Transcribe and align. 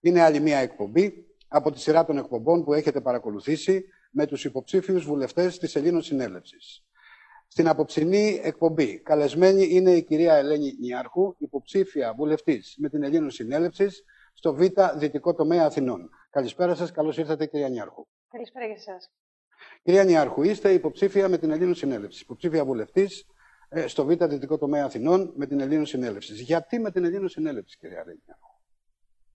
Είναι 0.00 0.22
άλλη 0.22 0.40
μία 0.40 0.58
εκπομπή 0.58 1.26
από 1.48 1.70
τη 1.70 1.80
σειρά 1.80 2.04
των 2.04 2.18
εκπομπών 2.18 2.64
που 2.64 2.74
έχετε 2.74 3.00
παρακολουθήσει 3.00 3.84
με 4.10 4.26
τους 4.26 4.44
υποψήφιους 4.44 5.04
βουλευτές 5.04 5.58
της 5.58 5.76
Ελλήνων 5.76 6.02
Συνέλευσης. 6.02 6.84
Στην 7.48 7.68
απόψινή 7.68 8.40
εκπομπή 8.42 9.00
καλεσμένη 9.00 9.66
είναι 9.70 9.90
η 9.90 10.02
κυρία 10.02 10.34
Ελένη 10.34 10.76
Νιάρχου, 10.80 11.34
υποψήφια 11.38 12.14
βουλευτής 12.16 12.74
με 12.78 12.88
την 12.88 13.02
Ελλήνων 13.02 13.30
Συνέλευσης 13.30 14.04
στο 14.34 14.54
Β' 14.54 14.96
Δυτικό 14.96 15.34
Τομέα 15.34 15.64
Αθηνών. 15.64 16.10
Καλησπέρα 16.30 16.74
σας, 16.74 16.92
καλώς 16.92 17.18
ήρθατε 17.18 17.46
κυρία 17.46 17.68
Νιάρχου. 17.68 18.06
Καλησπέρα 18.28 18.66
για 18.66 18.74
εσάς. 18.74 19.10
Κυρία 19.82 20.04
Νιάρχου, 20.04 20.42
είστε 20.42 20.72
υποψήφια 20.72 21.28
με 21.28 21.38
την 21.38 21.50
Ελλήνων 21.50 21.74
Συνέλευσης, 21.74 22.20
υποψήφια 22.20 22.64
βουλευτής 22.64 23.26
ε, 23.68 23.86
στο 23.86 24.04
Β' 24.04 24.24
Δυτικό 24.24 24.58
Τομέα 24.58 24.84
Αθηνών 24.84 25.32
με 25.36 25.46
την 25.46 25.60
Ελλήνων 25.60 25.86
Συνέλευσης. 25.86 26.40
Γιατί 26.40 26.78
με 26.78 26.90
την 26.90 27.04
Ελλήνων 27.04 27.28
Συνέλευση, 27.28 27.78
κυρία 27.78 28.04
Νιάρχου; 28.24 28.55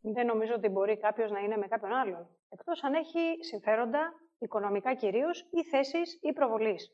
Δεν 0.02 0.26
νομίζω 0.26 0.54
ότι 0.54 0.68
μπορεί 0.68 0.98
κάποιος 0.98 1.32
να 1.32 1.40
είναι 1.40 1.58
με 1.58 1.68
κάποιον 1.68 1.94
άλλον. 1.94 2.28
Εκτός 2.50 2.84
αν 2.84 2.94
έχει 2.94 3.38
συμφέροντα, 3.40 4.14
οικονομικά 4.40 4.94
κυρίως, 4.94 5.48
ή 5.52 5.64
θέσεις 5.64 6.20
ή 6.22 6.34
προβολής. 6.34 6.92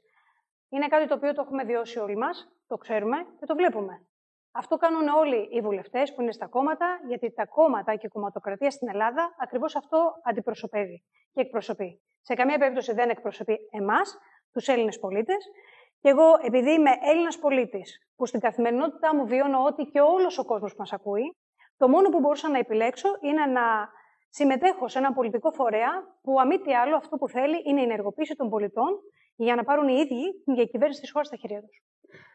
Είναι 0.70 0.88
κάτι 0.88 1.08
το 1.08 1.14
οποίο 1.14 1.34
το 1.34 1.42
έχουμε 1.42 1.64
βιώσει 1.64 2.00
όλοι 2.00 2.18
μας, 2.18 2.48
το 2.68 2.78
ξέρουμε 2.78 3.18
και 3.40 3.46
το 3.46 3.56
βλέπουμε. 3.56 4.08
Αυτό 4.52 4.78
κάνουν 4.78 5.08
όλοι 5.08 5.48
οι 5.52 5.62
βουλευτές 5.62 6.14
που 6.14 6.22
είναι 6.22 6.32
στα 6.32 6.48
κόμματα, 6.48 7.00
γιατί 7.08 7.34
τα 7.34 7.46
κόμματα 7.46 7.96
και 7.96 8.06
η 8.06 8.10
κομματοκρατία 8.10 8.72
στην 8.72 8.90
Ελλάδα 8.90 9.36
ακριβώς 9.38 9.76
αυτό 9.76 10.14
αντιπροσωπεύει 10.24 11.04
και 11.34 11.42
εκπροσωπεί. 11.42 12.02
Σε 12.22 12.34
καμία 12.34 12.58
περίπτωση 12.58 12.94
δεν 12.94 13.10
εκπροσωπεί 13.10 13.58
εμάς, 13.72 14.18
τους 14.52 14.68
Έλληνες 14.68 15.00
πολίτες. 15.00 15.46
Και 16.00 16.10
εγώ, 16.10 16.36
επειδή 16.42 16.72
είμαι 16.72 16.92
Έλληνας 17.02 17.40
πολίτης, 17.40 17.98
που 18.16 18.26
στην 18.26 18.40
καθημερινότητά 18.40 19.16
μου 19.16 19.26
βιώνω 19.26 19.64
ότι 19.64 19.84
και 19.84 20.02
όλος 20.02 20.38
ο 20.38 20.46
κόσμος 20.46 20.76
μας 20.76 20.94
ακούει, 20.94 21.36
το 21.78 21.88
μόνο 21.88 22.10
που 22.10 22.20
μπορούσα 22.20 22.50
να 22.50 22.58
επιλέξω 22.58 23.10
είναι 23.22 23.46
να 23.46 23.90
συμμετέχω 24.30 24.88
σε 24.88 24.98
ένα 24.98 25.14
πολιτικό 25.14 25.52
φορέα 25.52 25.92
που, 26.22 26.40
αμή 26.40 26.60
τι 26.60 26.74
άλλο, 26.74 26.96
αυτό 26.96 27.18
που 27.18 27.30
θέλει 27.30 27.62
είναι 27.66 27.82
η 27.82 27.84
ενεργοποίηση 27.84 28.36
των 28.36 28.50
πολιτών 28.50 29.00
για 29.36 29.56
να 29.56 29.64
πάρουν 29.64 29.88
οι 29.88 29.94
ίδιοι 29.94 30.42
την 30.44 30.56
διακυβέρνηση 30.56 31.02
της 31.02 31.12
χώρας 31.12 31.28
στα 31.28 31.38
χέρια 31.38 31.62
τους. 31.62 31.82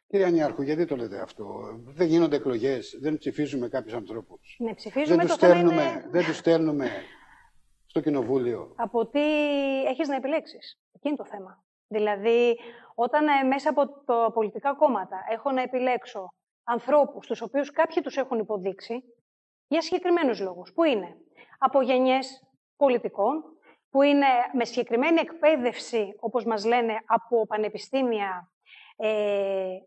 Κύριε 0.07 0.27
Ανιάρχου, 0.27 0.63
γιατί 0.63 0.85
το 0.85 0.97
λέτε 0.97 1.21
αυτό; 1.21 1.45
Δεν 1.85 2.07
γίνονται 2.07 2.37
εκλογές, 2.37 2.99
δεν 3.01 3.19
ψηφίζουμε 3.19 3.69
κάποιους 3.69 3.95
ανθρώπους. 3.95 4.57
Ναι, 4.59 4.75
ψηφίζουμε 4.75 5.17
δεν 5.17 5.27
του 5.27 5.33
στέλνουμε, 5.33 5.83
είναι... 5.83 6.07
δεν 6.11 6.25
τους 6.25 6.37
στέλνουμε 6.37 6.89
στο 7.87 8.01
κοινοβούλιο. 8.01 8.73
Από 8.77 9.07
τι 9.07 9.21
έχεις 9.85 10.09
να 10.09 10.17
επιλέξεις; 10.17 10.81
Εκεί 10.93 11.09
είναι 11.09 11.17
το 11.17 11.25
θέμα. 11.25 11.65
Δηλαδή, 11.89 12.59
όταν 12.95 13.27
ε, 13.27 13.43
μέσα 13.43 13.71
από 13.71 13.89
τα 13.89 14.31
πολιτικά 14.35 14.75
κόμματα 14.75 15.17
έχω 15.31 15.51
να 15.51 15.63
επιλέξω 15.63 16.35
ανθρώπους, 16.65 17.27
τους 17.27 17.41
οποίους 17.41 17.71
κάποιοι 17.71 18.03
τους 18.03 18.17
έχουν 18.17 18.39
υποδείξει, 18.39 19.03
για 19.73 19.83
συγκεκριμένους 19.83 20.41
λόγους, 20.41 20.73
που 20.73 20.85
είναι 20.85 21.17
από 21.59 21.83
γενιές 21.83 22.43
πολιτικών, 22.77 23.43
που 23.91 24.03
είναι 24.03 24.27
με 24.53 24.65
συγκεκριμένη 24.65 25.21
εκπαίδευση, 25.21 26.17
όπως 26.21 26.45
μας 26.45 26.65
λένε, 26.65 26.95
από 27.07 27.47
πανεπιστήμια 27.47 28.53
ε, 28.97 29.79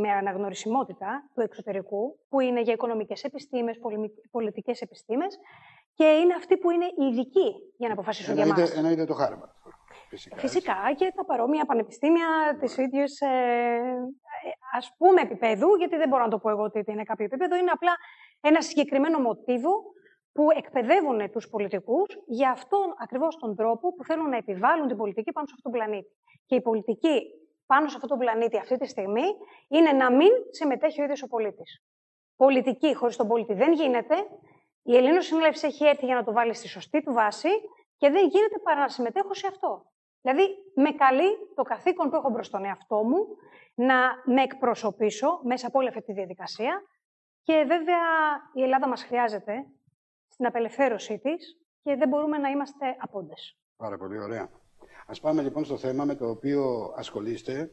με 0.00 0.10
αναγνωρισιμότητα 0.12 1.30
του 1.34 1.40
εξωτερικού, 1.40 2.18
που 2.28 2.40
είναι 2.40 2.60
για 2.60 2.72
οικονομικές 2.72 3.24
επιστήμες, 3.24 3.78
πολιτικές 4.30 4.80
επιστήμες 4.80 5.38
και 5.94 6.04
είναι 6.04 6.34
αυτοί 6.34 6.56
που 6.56 6.70
είναι 6.70 6.84
οι 6.84 7.04
ειδικοί 7.10 7.54
για 7.76 7.88
να 7.88 7.94
αποφασίσουν 7.94 8.34
για 8.34 8.46
μας. 8.46 8.76
Εννοείται 8.76 9.04
το 9.04 9.14
Χάρβαρτ. 9.14 9.50
Φυσικά, 10.08 10.36
Φυσικά 10.36 10.92
και 10.96 11.12
τα 11.16 11.24
παρόμοια 11.24 11.64
πανεπιστήμια 11.64 12.56
της 12.60 12.76
ίδιας, 12.76 13.20
ε, 13.20 13.28
ας 14.72 14.94
πούμε, 14.98 15.20
επίπεδου, 15.20 15.74
γιατί 15.74 15.96
δεν 15.96 16.08
μπορώ 16.08 16.22
να 16.22 16.30
το 16.30 16.38
πω 16.38 16.50
εγώ 16.50 16.62
ότι 16.62 16.84
είναι 16.86 17.02
κάποιο 17.02 17.24
επίπεδο, 17.24 17.56
είναι 17.56 17.70
απλά 17.70 17.96
ένα 18.40 18.60
συγκεκριμένο 18.62 19.18
μοτίβο 19.18 19.82
που 20.32 20.50
εκπαιδεύουν 20.56 21.30
τους 21.30 21.48
πολιτικούς 21.48 22.18
για 22.26 22.50
αυτόν 22.50 22.94
ακριβώς 22.98 23.36
τον 23.36 23.56
τρόπο 23.56 23.94
που 23.94 24.04
θέλουν 24.04 24.28
να 24.28 24.36
επιβάλλουν 24.36 24.88
την 24.88 24.96
πολιτική 24.96 25.32
πάνω 25.32 25.46
σε 25.46 25.54
αυτόν 25.56 25.72
τον 25.72 25.80
πλανήτη. 25.80 26.10
Και 26.46 26.54
η 26.54 26.60
πολιτική 26.60 27.22
πάνω 27.66 27.88
σε 27.88 27.94
αυτόν 27.94 28.08
τον 28.08 28.18
πλανήτη 28.18 28.58
αυτή 28.58 28.76
τη 28.76 28.86
στιγμή 28.86 29.24
είναι 29.68 29.92
να 29.92 30.12
μην 30.12 30.30
συμμετέχει 30.50 31.00
ο 31.00 31.04
ίδιος 31.04 31.22
ο 31.22 31.26
πολίτης. 31.26 31.82
Πολιτική 32.36 32.94
χωρίς 32.94 33.16
τον 33.16 33.28
πολίτη 33.28 33.54
δεν 33.54 33.72
γίνεται. 33.72 34.16
Η 34.82 34.96
Ελλήνων 34.96 35.22
Συνέλευση 35.22 35.66
έχει 35.66 35.84
έρθει 35.84 36.04
για 36.04 36.14
να 36.14 36.24
το 36.24 36.32
βάλει 36.32 36.54
στη 36.54 36.68
σωστή 36.68 37.02
του 37.02 37.12
βάση 37.12 37.48
και 37.96 38.10
δεν 38.10 38.28
γίνεται 38.28 38.58
παρά 38.62 38.80
να 38.80 38.88
συμμετέχω 38.88 39.34
σε 39.34 39.46
αυτό. 39.46 39.84
Δηλαδή, 40.20 40.54
με 40.74 40.90
καλεί 40.90 41.30
το 41.54 41.62
καθήκον 41.62 42.10
που 42.10 42.16
έχω 42.16 42.30
μπροστά 42.30 42.56
στον 42.56 42.68
εαυτό 42.68 43.02
μου 43.02 43.26
να 43.74 43.96
με 44.24 44.42
εκπροσωπήσω 44.42 45.40
μέσα 45.42 45.66
από 45.66 45.78
όλη 45.78 45.88
αυτή 45.88 46.02
τη 46.02 46.12
διαδικασία. 46.12 46.82
Και 47.48 47.64
βέβαια 47.66 48.00
η 48.54 48.62
Ελλάδα 48.62 48.88
μας 48.88 49.02
χρειάζεται 49.02 49.66
στην 50.28 50.46
απελευθέρωσή 50.46 51.18
της 51.18 51.58
και 51.82 51.96
δεν 51.96 52.08
μπορούμε 52.08 52.38
να 52.38 52.48
είμαστε 52.48 52.96
απόντες. 52.98 53.58
Πάρα 53.76 53.96
πολύ 53.96 54.18
ωραία. 54.18 54.50
Ας 55.06 55.20
πάμε 55.20 55.42
λοιπόν 55.42 55.64
στο 55.64 55.76
θέμα 55.76 56.04
με 56.04 56.14
το 56.14 56.28
οποίο 56.30 56.92
ασχολείστε 56.96 57.72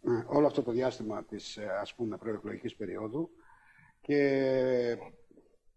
ε, 0.00 0.24
όλο 0.26 0.46
αυτό 0.46 0.62
το 0.62 0.70
διάστημα 0.70 1.24
της 1.24 1.56
ε, 1.56 1.66
ας 1.80 1.94
πούμε 1.94 2.16
προεκλογικής 2.16 2.76
περίοδου 2.76 3.30
και 4.00 4.18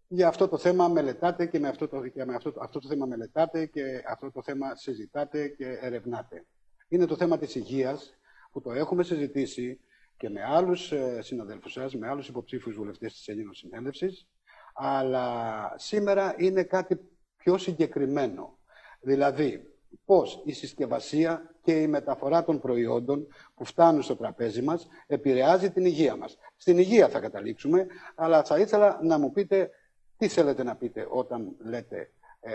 για 0.08 0.28
αυτό 0.28 0.48
το 0.48 0.58
θέμα 0.58 0.88
μελετάτε 0.88 1.46
και 1.46 1.58
με 1.58 1.68
αυτό 1.68 1.88
το, 1.88 2.08
και 2.08 2.24
με 2.24 2.34
αυτό, 2.34 2.52
αυτό 2.58 2.78
το 2.78 2.88
θέμα 2.88 3.06
μελετάτε 3.06 3.66
και 3.66 4.02
αυτό 4.06 4.30
το 4.30 4.42
θέμα 4.42 4.74
συζητάτε 4.74 5.48
και 5.48 5.78
ερευνάτε. 5.80 6.46
Είναι 6.88 7.06
το 7.06 7.16
θέμα 7.16 7.38
της 7.38 7.54
υγείας 7.54 8.18
που 8.50 8.60
το 8.60 8.72
έχουμε 8.72 9.02
συζητήσει 9.02 9.80
και 10.18 10.28
με 10.30 10.44
άλλους 10.44 10.92
ε, 10.92 11.22
συναδέλφους 11.22 11.72
σας, 11.72 11.94
με 11.94 12.08
άλλους 12.08 12.28
υποψήφιους 12.28 12.76
βουλευτές 12.76 13.12
της 13.12 13.28
Ελλήνων 13.28 13.54
Συνέλευσης, 13.54 14.26
αλλά 14.74 15.74
σήμερα 15.76 16.34
είναι 16.38 16.62
κάτι 16.62 17.00
πιο 17.36 17.58
συγκεκριμένο. 17.58 18.58
Δηλαδή, 19.00 19.72
πώς 20.04 20.42
η 20.44 20.52
συσκευασία 20.52 21.54
και 21.62 21.80
η 21.80 21.86
μεταφορά 21.86 22.44
των 22.44 22.60
προϊόντων 22.60 23.26
που 23.54 23.64
φτάνουν 23.64 24.02
στο 24.02 24.16
τραπέζι 24.16 24.62
μας 24.62 24.88
επηρεάζει 25.06 25.70
την 25.70 25.84
υγεία 25.84 26.16
μας. 26.16 26.38
Στην 26.56 26.78
υγεία 26.78 27.08
θα 27.08 27.20
καταλήξουμε, 27.20 27.86
αλλά 28.14 28.44
θα 28.44 28.58
ήθελα 28.58 28.98
να 29.02 29.18
μου 29.18 29.32
πείτε 29.32 29.70
τι 30.16 30.28
θέλετε 30.28 30.62
να 30.62 30.76
πείτε 30.76 31.06
όταν 31.10 31.56
λέτε 31.58 32.10
ε, 32.40 32.52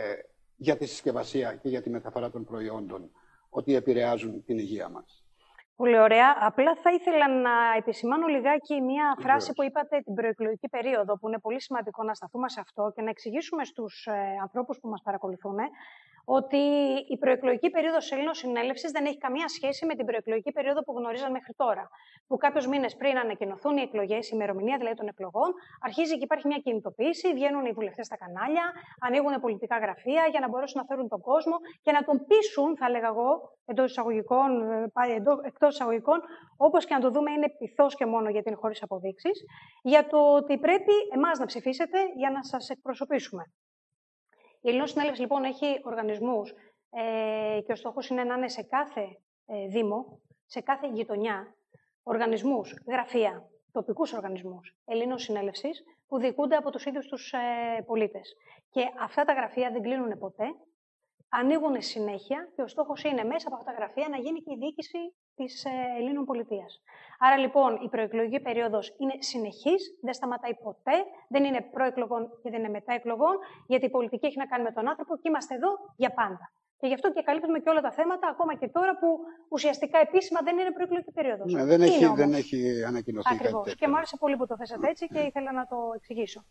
για 0.56 0.78
τη 0.78 0.85
συσκευασία 0.85 1.56
και 1.56 1.69
για 1.69 1.81
τη 1.81 1.90
μεταφορά 1.90 2.29
των 2.29 2.44
προϊόντων 2.44 3.12
ότι 3.50 3.75
επηρεάζουν 3.75 4.44
την 4.46 4.57
υγεία 4.57 4.90
μας. 4.90 5.22
Πολύ 5.83 5.99
ωραία. 5.99 6.35
Απλά 6.39 6.75
θα 6.75 6.91
ήθελα 6.91 7.27
να 7.27 7.51
επισημάνω 7.77 8.27
λιγάκι 8.27 8.81
μία 8.81 9.16
φράση 9.19 9.53
που 9.53 9.63
είπατε 9.63 10.01
την 10.01 10.13
προεκλογική 10.13 10.69
περίοδο, 10.69 11.17
που 11.17 11.27
είναι 11.27 11.39
πολύ 11.39 11.61
σημαντικό 11.61 12.03
να 12.03 12.13
σταθούμε 12.13 12.49
σε 12.49 12.59
αυτό 12.59 12.91
και 12.95 13.01
να 13.01 13.09
εξηγήσουμε 13.09 13.63
στους 13.63 14.05
ε, 14.05 14.11
ανθρώπους 14.41 14.79
που 14.79 14.89
μας 14.89 15.01
παρακολουθούν 15.01 15.57
ότι 16.25 16.57
η 17.07 17.17
προεκλογική 17.17 17.69
περίοδος 17.69 18.11
Ελλήνων 18.11 18.34
Συνέλευσης 18.34 18.91
δεν 18.91 19.06
έχει 19.06 19.17
καμία 19.17 19.47
σχέση 19.47 19.85
με 19.85 19.95
την 19.95 20.06
προεκλογική 20.06 20.51
περίοδο 20.51 20.81
που 20.84 20.94
γνωρίζαν 20.97 21.31
μέχρι 21.31 21.53
τώρα. 21.53 21.89
Που 22.28 22.38
κάποιους 22.38 22.67
μήνες 22.67 22.95
πριν 22.95 23.17
ανακοινωθούν 23.17 23.78
οι 23.78 23.81
εκλογές, 23.81 24.28
η 24.28 24.31
ημερομηνία 24.34 24.78
δηλαδή 24.78 24.95
των 24.95 25.07
εκλογών, 25.07 25.53
αρχίζει 25.81 26.13
και 26.17 26.23
υπάρχει 26.23 26.47
μια 26.47 26.57
κινητοποίηση, 26.57 27.34
βγαίνουν 27.34 27.66
οι 27.66 27.72
βουλευτές 27.72 28.06
στα 28.06 28.17
κανάλια, 28.17 28.72
ανοίγουν 29.00 29.41
πολιτικά 29.41 29.78
γραφεία 29.78 30.28
για 30.31 30.39
να 30.39 30.47
μπορέσουν 30.50 30.81
να 30.81 30.85
φέρουν 30.85 31.07
τον 31.07 31.22
κόσμο 31.22 31.56
και 31.81 31.91
να 31.91 32.03
τον 32.03 32.25
πείσουν, 32.28 32.78
θα 32.78 32.85
έλεγα 32.85 33.07
εγώ, 33.07 33.29
εντός 33.66 33.91
εισαγωγικών, 33.91 34.50
εκτός 35.44 35.73
εισαγωγικών, 35.73 36.22
όπως 36.57 36.85
και 36.85 36.94
να 36.94 37.00
το 37.00 37.09
δούμε, 37.09 37.31
είναι 37.31 37.50
πειθός 37.57 37.95
και 37.95 38.05
μόνο 38.05 38.29
γιατί 38.29 38.50
είναι 38.50 38.57
χωρίς 38.57 38.84
αποδείξεις, 38.84 39.44
για 39.84 40.07
το 40.07 40.34
ότι 40.34 40.57
πρέπει 40.57 40.94
εμάς 41.13 41.40
να 41.40 41.45
ψηφίσετε 41.45 41.97
για 42.16 42.29
να 42.29 42.44
σας 42.44 42.69
εκπροσωπήσουμε. 42.69 43.44
Η 44.66 44.69
Ελληνική 44.69 44.90
Συνέλευση 44.90 45.22
λοιπόν 45.22 45.44
έχει 45.44 45.79
οργανισμούς 45.84 46.53
ε, 46.90 47.62
και 47.66 47.72
ο 47.72 47.75
στόχος 47.75 48.09
είναι 48.09 48.24
να 48.24 48.35
είναι 48.35 48.50
σε 48.50 48.63
κάθε 48.63 49.01
ε, 49.46 49.68
δήμο, 49.68 50.22
σε 50.46 50.62
κάθε 50.62 50.88
γειτονιά, 50.88 51.56
οργανισμούς, 52.03 52.73
γραφεία, 52.88 53.50
τοπικούς 53.72 54.13
οργανισμούς 54.13 54.75
Ελλήνων 54.85 55.18
Συνέλευσης 55.18 55.84
που 56.07 56.19
διοικούνται 56.19 56.56
από 56.56 56.72
τους 56.72 56.85
ίδιους 56.85 57.07
τους 57.07 57.34
ε, 57.34 57.81
πολίτες. 57.85 58.35
Και 58.70 58.82
αυτά 58.99 59.23
τα 59.23 59.34
γραφεία 59.34 59.72
δεν 59.72 59.82
κλείνουν 59.82 60.17
ποτέ, 60.17 60.46
ανοίγουν 61.40 61.76
συνέχεια 61.82 62.40
και 62.56 62.62
ο 62.62 62.68
στόχος 62.68 63.03
είναι 63.03 63.24
μέσα 63.24 63.46
από 63.47 63.56
αυτά 63.56 63.72
τα 63.72 63.78
γραφεία 63.78 64.08
να 64.09 64.18
γίνει 64.18 64.40
και 64.46 64.52
η 64.56 64.58
διοίκηση 64.62 65.02
της 65.35 65.66
ε, 65.66 65.70
Ελλήνων 66.00 66.26
πολιτείας. 66.26 66.82
Άρα 67.20 67.38
λοιπόν 67.38 67.80
η 67.85 67.90
προεκλογική 67.90 68.40
περίοδος 68.40 68.96
είναι 68.97 69.16
συνεχής, 69.20 69.82
δεν 70.02 70.14
σταματάει 70.14 70.56
ποτέ, 70.56 70.97
δεν 71.34 71.44
είναι 71.44 71.62
προεκλογών 71.76 72.22
και 72.41 72.50
δεν 72.50 72.59
είναι 72.59 72.70
μετά 72.70 72.94
εκλογών, 72.94 73.35
γιατί 73.68 73.85
η 73.85 73.90
πολιτική 73.90 74.26
έχει 74.26 74.38
να 74.38 74.46
κάνει 74.46 74.64
με 74.64 74.72
τον 74.72 74.88
άνθρωπο 74.90 75.16
και 75.16 75.28
είμαστε 75.30 75.56
εδώ 75.56 75.70
για 75.96 76.12
πάντα. 76.20 76.46
Και 76.80 76.88
γι' 76.90 76.94
αυτό 76.94 77.12
και 77.14 77.22
καλύπτουμε 77.22 77.59
και 77.59 77.70
όλα 77.70 77.82
τα 77.82 77.91
θέματα, 77.91 78.28
ακόμα 78.28 78.53
και 78.56 78.68
τώρα 78.68 78.97
που 79.00 79.20
ουσιαστικά 79.50 79.97
επίσημα 80.00 80.40
δεν 80.44 80.58
είναι 80.58 80.72
προεκλογική 80.72 81.12
περίοδος. 81.12 81.53
Ναι, 81.53 81.66
δεν, 81.66 81.82
έχει, 81.82 82.06
δεν 82.06 82.34
έχει 82.34 82.84
ανακοινωθεί 82.84 83.34
Ακριβώς. 83.34 83.66
κάτι 83.66 83.78
Και 83.78 83.88
μου 83.88 83.97
άρεσε 83.97 84.18
πολύ 84.18 84.35
που 84.38 84.47
το 84.47 84.56
θέσατε 84.56 84.90
έτσι 84.90 85.08
και 85.08 85.20
ήθελα 85.20 85.52
να 85.52 85.66
το 85.66 85.78
εξηγήσω. 85.96 86.46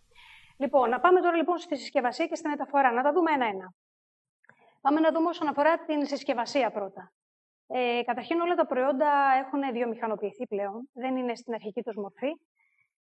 Λοιπόν, 0.56 0.88
να 0.88 1.00
πάμε 1.00 1.20
τώρα 1.20 1.36
λοιπόν 1.36 1.58
στη 1.58 1.76
συσκευασία 1.76 2.26
και 2.26 2.34
στη 2.34 2.48
μεταφορά, 2.48 2.92
να 2.92 3.02
τα 3.02 3.12
δούμε 3.12 3.30
ένα-ένα. 3.32 3.74
Πάμε 4.82 5.00
να 5.00 5.12
δούμε 5.12 5.28
όσον 5.28 5.48
αφορά 5.48 5.78
την 5.78 6.06
συσκευασία 6.06 6.70
πρώτα. 6.70 7.12
Ε, 7.66 8.02
καταρχήν 8.04 8.40
όλα 8.40 8.54
τα 8.54 8.66
προϊόντα 8.66 9.10
έχουν 9.44 9.72
βιομηχανοποιηθεί 9.72 10.46
πλέον, 10.46 10.88
δεν 10.92 11.16
είναι 11.16 11.34
στην 11.34 11.54
αρχική 11.54 11.82
τους 11.82 11.96
μορφή. 11.96 12.32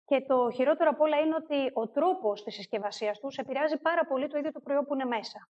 Και 0.06 0.22
το 0.22 0.52
χειρότερο 0.52 0.90
απ' 0.90 1.02
όλα 1.02 1.20
είναι 1.20 1.36
ότι 1.36 1.72
ο 1.74 1.90
τρόπος 1.90 2.44
της 2.44 2.54
συσκευασίας 2.54 3.20
τους 3.20 3.38
επηρεάζει 3.38 3.78
πάρα 3.78 4.06
πολύ 4.06 4.28
το 4.28 4.38
ίδιο 4.38 4.52
το 4.52 4.60
προϊόν 4.60 4.86
που 4.86 4.94
είναι 4.94 5.06
μέσα. 5.06 5.50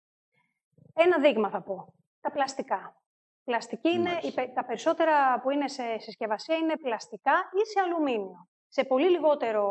Ένα 0.94 1.20
δείγμα 1.20 1.50
θα 1.50 1.62
πω. 1.62 1.94
Τα 2.22 2.32
πλαστικά. 2.32 3.02
Πλαστική 3.44 3.90
είναι, 3.90 4.10
τα 4.54 4.66
περισσότερα 4.66 5.42
που 5.42 5.50
είναι 5.50 5.68
σε 5.68 5.98
συσκευασία 5.98 6.56
είναι 6.56 6.78
πλαστικά 6.78 7.32
ή 7.32 7.66
σε 7.66 7.80
αλουμίνιο. 7.80 8.48
Σε 8.68 8.84
πολύ, 8.84 9.10
λιγότερο, 9.10 9.66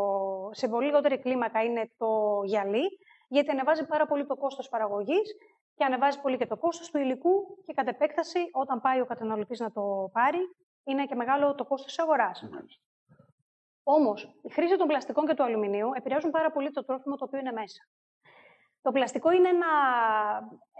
σε 0.52 0.68
πολύ 0.68 0.86
λιγότερη 0.86 1.18
κλίμακα 1.18 1.62
είναι 1.64 1.90
το 1.96 2.40
γυαλί, 2.44 2.98
γιατί 3.28 3.50
ανεβάζει 3.50 3.86
πάρα 3.86 4.06
πολύ 4.06 4.26
το 4.26 4.36
κόστος 4.36 4.68
παραγωγής 4.68 5.36
και 5.78 5.84
ανεβάζει 5.84 6.20
πολύ 6.20 6.36
και 6.36 6.46
το 6.46 6.56
κόστος 6.56 6.90
του 6.90 6.98
υλικού 6.98 7.58
και 7.66 7.72
κατ' 7.72 7.88
επέκταση 7.88 8.38
όταν 8.52 8.80
πάει 8.80 9.00
ο 9.00 9.06
καταναλωτής 9.06 9.60
να 9.60 9.72
το 9.72 10.10
πάρει 10.12 10.38
είναι 10.84 11.06
και 11.06 11.14
μεγάλο 11.14 11.54
το 11.54 11.64
κόστος 11.64 11.94
της 11.94 12.04
αγοράς. 12.04 12.44
Όμως, 13.82 14.38
η 14.42 14.50
χρήση 14.52 14.76
των 14.76 14.86
πλαστικών 14.86 15.26
και 15.26 15.34
του 15.34 15.42
αλουμινίου 15.42 15.90
επηρεάζουν 15.94 16.30
πάρα 16.30 16.50
πολύ 16.50 16.70
το 16.70 16.84
τρόφιμο 16.84 17.16
το 17.16 17.24
οποίο 17.24 17.38
είναι 17.38 17.52
μέσα. 17.52 17.82
Το 18.82 18.92
πλαστικό 18.92 19.30
είναι 19.30 19.48
ένα, 19.48 19.72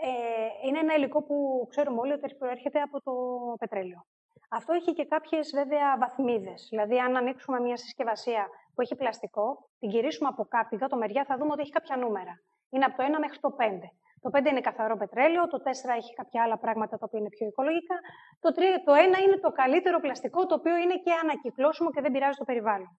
ε, 0.02 0.66
είναι 0.66 0.78
ένα 0.78 0.94
υλικό 0.94 1.22
που 1.22 1.66
ξέρουμε 1.70 2.00
όλοι 2.00 2.12
ότι 2.12 2.34
προέρχεται 2.34 2.80
από 2.80 3.02
το 3.02 3.12
πετρέλαιο. 3.58 4.06
Αυτό 4.50 4.72
έχει 4.72 4.92
και 4.92 5.04
κάποιες 5.04 5.50
βέβαια 5.54 5.98
βαθμίδες. 5.98 6.66
Δηλαδή, 6.70 6.98
αν 6.98 7.16
ανοίξουμε 7.16 7.60
μια 7.60 7.76
συσκευασία 7.76 8.48
που 8.74 8.80
έχει 8.80 8.96
πλαστικό, 8.96 9.68
την 9.78 9.90
γυρίσουμε 9.90 10.28
από 10.28 10.44
κάτω, 10.44 10.86
το 10.86 10.96
μεριά, 10.96 11.24
θα 11.24 11.36
δούμε 11.36 11.52
ότι 11.52 11.60
έχει 11.60 11.70
κάποια 11.70 11.96
νούμερα. 11.96 12.42
Είναι 12.70 12.84
από 12.84 12.96
το 12.96 13.02
1 13.02 13.18
μέχρι 13.18 13.38
το 13.38 13.50
5. 13.58 13.90
Το 14.22 14.30
5 14.32 14.46
είναι 14.50 14.60
καθαρό 14.60 14.96
πετρέλαιο, 14.96 15.46
το 15.46 15.58
4 15.64 15.68
έχει 16.00 16.12
κάποια 16.14 16.42
άλλα 16.42 16.58
πράγματα 16.58 16.98
τα 16.98 17.04
οποία 17.06 17.18
είναι 17.20 17.28
πιο 17.36 17.46
οικολογικά. 17.46 17.96
Το, 18.40 18.48
3, 18.56 18.60
το 18.84 18.92
1 18.92 18.96
είναι 19.24 19.38
το 19.46 19.50
καλύτερο 19.50 20.00
πλαστικό, 20.00 20.46
το 20.46 20.54
οποίο 20.54 20.76
είναι 20.76 20.96
και 21.04 21.12
ανακυκλώσιμο 21.22 21.90
και 21.90 22.00
δεν 22.00 22.12
πειράζει 22.12 22.38
το 22.38 22.44
περιβάλλον. 22.44 22.90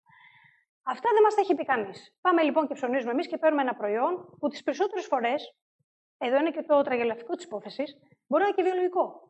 Αυτά 0.83 1.10
δεν 1.16 1.21
μας 1.24 1.33
τα 1.36 1.42
έχει 1.42 1.56
πει 1.56 1.66
κανείς. 1.66 1.98
Πάμε 2.21 2.42
λοιπόν 2.42 2.68
και 2.68 2.74
ψωνίζουμε 2.74 3.12
εμείς 3.12 3.27
και 3.27 3.38
παίρνουμε 3.38 3.62
ένα 3.62 3.75
προϊόν 3.75 4.13
που 4.39 4.48
τις 4.48 4.63
περισσότερες 4.63 5.06
φορές, 5.06 5.56
εδώ 6.18 6.38
είναι 6.38 6.51
και 6.51 6.63
το 6.63 6.81
τραγελαφικό 6.81 7.36
της 7.36 7.45
υπόθεσης, 7.45 7.98
μπορεί 8.27 8.44
να 8.44 8.48
είναι 8.48 8.57
και 8.57 8.63
βιολογικό. 8.63 9.30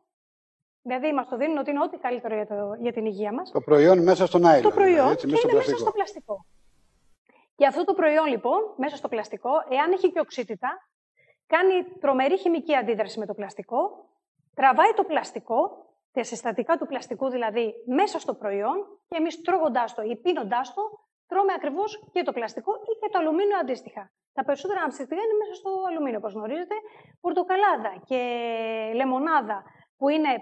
Δηλαδή, 0.82 1.12
μας 1.12 1.28
το 1.28 1.36
δίνουν 1.36 1.58
ότι 1.58 1.70
είναι 1.70 1.82
ό,τι 1.82 1.96
καλύτερο 1.98 2.34
για, 2.34 2.46
το, 2.46 2.74
για 2.80 2.92
την 2.92 3.04
υγεία 3.06 3.32
μας. 3.32 3.50
Το 3.50 3.60
προϊόν 3.60 4.02
μέσα 4.02 4.26
στον 4.26 4.46
άϊλο. 4.46 4.68
Το 4.68 4.74
προϊόν 4.74 5.10
έτσι, 5.10 5.26
μέσα, 5.26 5.48
στο 5.48 5.56
μέσα 5.56 5.76
στο 5.76 5.90
πλαστικό. 5.90 6.46
Και 7.56 7.66
αυτό 7.66 7.84
το 7.84 7.94
προϊόν, 7.94 8.26
λοιπόν, 8.26 8.60
μέσα 8.76 8.96
στο 8.96 9.08
πλαστικό, 9.08 9.50
εάν 9.68 9.92
έχει 9.92 10.12
και 10.12 10.20
οξύτητα, 10.20 10.89
κάνει 11.54 11.76
τρομερή 12.00 12.38
χημική 12.38 12.74
αντίδραση 12.76 13.18
με 13.18 13.26
το 13.26 13.34
πλαστικό, 13.34 13.80
τραβάει 14.54 14.92
το 14.96 15.04
πλαστικό, 15.04 15.58
τα 16.12 16.22
συστατικά 16.24 16.76
του 16.78 16.86
πλαστικού 16.86 17.28
δηλαδή, 17.28 17.74
μέσα 17.86 18.18
στο 18.18 18.34
προϊόν 18.34 18.76
και 19.08 19.16
εμείς 19.16 19.40
τρώγοντάς 19.40 19.94
το 19.94 20.02
ή 20.02 20.16
πίνοντάς 20.16 20.74
το, 20.74 20.82
τρώμε 21.26 21.52
ακριβώς 21.52 21.90
και 22.12 22.22
το 22.22 22.32
πλαστικό 22.32 22.72
ή 22.74 22.92
και 23.00 23.08
το 23.12 23.18
αλουμίνιο 23.18 23.58
αντίστοιχα. 23.58 24.10
Τα 24.32 24.44
περισσότερα 24.44 24.80
αναψυκτικά 24.80 25.22
είναι 25.22 25.36
μέσα 25.42 25.54
στο 25.54 25.70
αλουμίνιο, 25.88 26.18
όπως 26.18 26.32
γνωρίζετε. 26.32 26.74
Πορτοκαλάδα 27.20 27.92
και 28.08 28.20
λεμονάδα, 28.94 29.62
που 29.96 30.08
είναι 30.08 30.32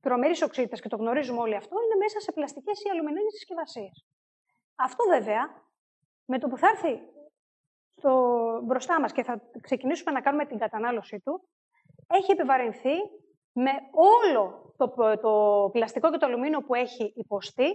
τρομερή 0.00 0.34
οξύτητα 0.44 0.76
και 0.76 0.88
το 0.88 0.96
γνωρίζουμε 0.96 1.40
όλοι 1.40 1.56
αυτό, 1.56 1.76
είναι 1.84 1.96
μέσα 2.04 2.20
σε 2.20 2.32
πλαστικές 2.32 2.82
ή 2.84 2.88
αλουμινιώδεις 2.92 3.32
συσκευασίες. 3.32 4.06
Αυτό 4.76 5.04
βέβαια, 5.08 5.42
με 6.24 6.38
το 6.38 6.48
που 6.48 6.56
θα 6.56 6.68
έρθει 6.68 7.00
στο, 8.00 8.60
μπροστά 8.64 9.00
μας 9.00 9.12
και 9.12 9.22
θα 9.22 9.42
ξεκινήσουμε 9.60 10.10
να 10.12 10.20
κάνουμε 10.20 10.46
την 10.46 10.58
κατανάλωσή 10.58 11.20
του, 11.20 11.48
έχει 12.06 12.32
επιβαρυνθεί 12.32 12.94
με 13.52 13.70
όλο 13.92 14.74
το, 14.76 15.16
το 15.20 15.32
πλαστικό 15.72 16.10
και 16.10 16.18
το 16.18 16.26
αλουμίνιο 16.26 16.60
που 16.62 16.74
έχει 16.74 17.12
υποστεί 17.16 17.68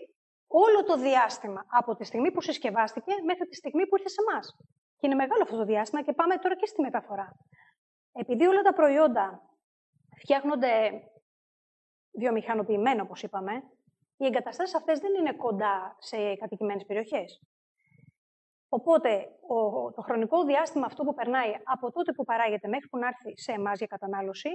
όλο 0.48 0.84
το 0.84 0.98
διάστημα 0.98 1.66
από 1.68 1.96
τη 1.96 2.04
στιγμή 2.04 2.32
που 2.32 2.42
συσκευάστηκε 2.42 3.14
μέχρι 3.26 3.48
τη 3.48 3.56
στιγμή 3.56 3.88
που 3.88 3.96
ήρθε 3.98 4.10
σε 4.10 4.22
εμάς. 4.30 4.58
Και 4.98 5.08
είναι 5.08 5.16
μεγάλο 5.16 5.44
αυτό 5.44 5.58
το 5.58 5.66
διάστημα 5.66 6.02
και 6.02 6.14
πάμε 6.14 6.38
τώρα 6.38 6.56
και 6.56 6.66
στη 6.66 6.82
μεταφορά. 6.82 7.36
Επειδή 8.12 8.46
όλα 8.46 8.62
τα 8.62 8.74
προϊόντα 8.74 9.42
φτιάχνονται 10.18 11.02
βιομηχανοποιημένα, 12.12 13.02
όπως 13.02 13.24
είπαμε, 13.24 13.64
οι 14.18 14.26
εγκαταστάσεις 14.26 14.76
αυτές 14.76 15.00
δεν 15.00 15.14
είναι 15.14 15.34
κοντά 15.34 15.96
σε 16.00 16.36
κατοικημένες 16.36 16.86
περιοχές. 16.86 17.42
Οπότε, 18.70 19.30
το 19.96 20.02
χρονικό 20.02 20.44
διάστημα 20.44 20.86
αυτό 20.86 21.04
που 21.04 21.14
περνάει 21.14 21.54
από 21.64 21.92
τότε 21.92 22.12
που 22.14 22.24
παράγεται 22.24 22.68
μέχρι 22.68 22.88
που 22.88 22.98
να 22.98 23.08
έρθει 23.08 23.42
σε 23.42 23.52
εμάς 23.52 23.78
για 23.78 23.88
κατανάλωση, 23.88 24.50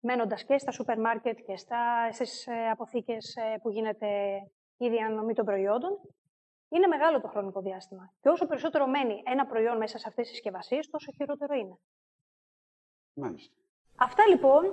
μένοντας 0.00 0.44
και 0.44 0.58
στα 0.58 0.70
σούπερ 0.70 0.98
μάρκετ 1.00 1.38
και 1.46 1.56
στις 2.10 2.46
ε, 2.46 2.68
αποθήκες 2.70 3.36
ε, 3.36 3.58
που 3.62 3.70
γίνεται 3.70 4.08
η 4.76 4.88
διανομή 4.88 5.34
των 5.34 5.44
προϊόντων, 5.44 5.98
είναι 6.68 6.86
μεγάλο 6.86 7.20
το 7.20 7.28
χρονικό 7.28 7.60
διάστημα. 7.60 8.12
Και 8.20 8.28
όσο 8.28 8.46
περισσότερο 8.46 8.86
μένει 8.86 9.22
ένα 9.26 9.46
προϊόν 9.46 9.76
μέσα 9.76 9.98
σε 9.98 10.04
αυτές 10.08 10.26
τις 10.26 10.34
συσκευασίες, 10.34 10.90
τόσο 10.90 11.12
χειρότερο 11.12 11.54
είναι. 11.54 11.78
Μάλιστα. 13.14 13.54
Αυτά 13.96 14.26
λοιπόν 14.26 14.64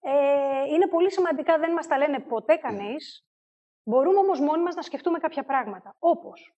ε, 0.00 0.64
είναι 0.68 0.88
πολύ 0.88 1.12
σημαντικά, 1.12 1.58
δεν 1.58 1.72
μας 1.72 1.86
τα 1.86 1.98
λένε 1.98 2.20
ποτέ 2.20 2.56
κανείς. 2.56 3.26
Μπορούμε 3.82 4.18
όμως 4.18 4.40
μόνοι 4.40 4.62
μας 4.62 4.74
να 4.74 4.82
σκεφτούμε 4.82 5.18
κάποια 5.18 5.44
πράγματα. 5.44 5.96
Όπως 5.98 6.54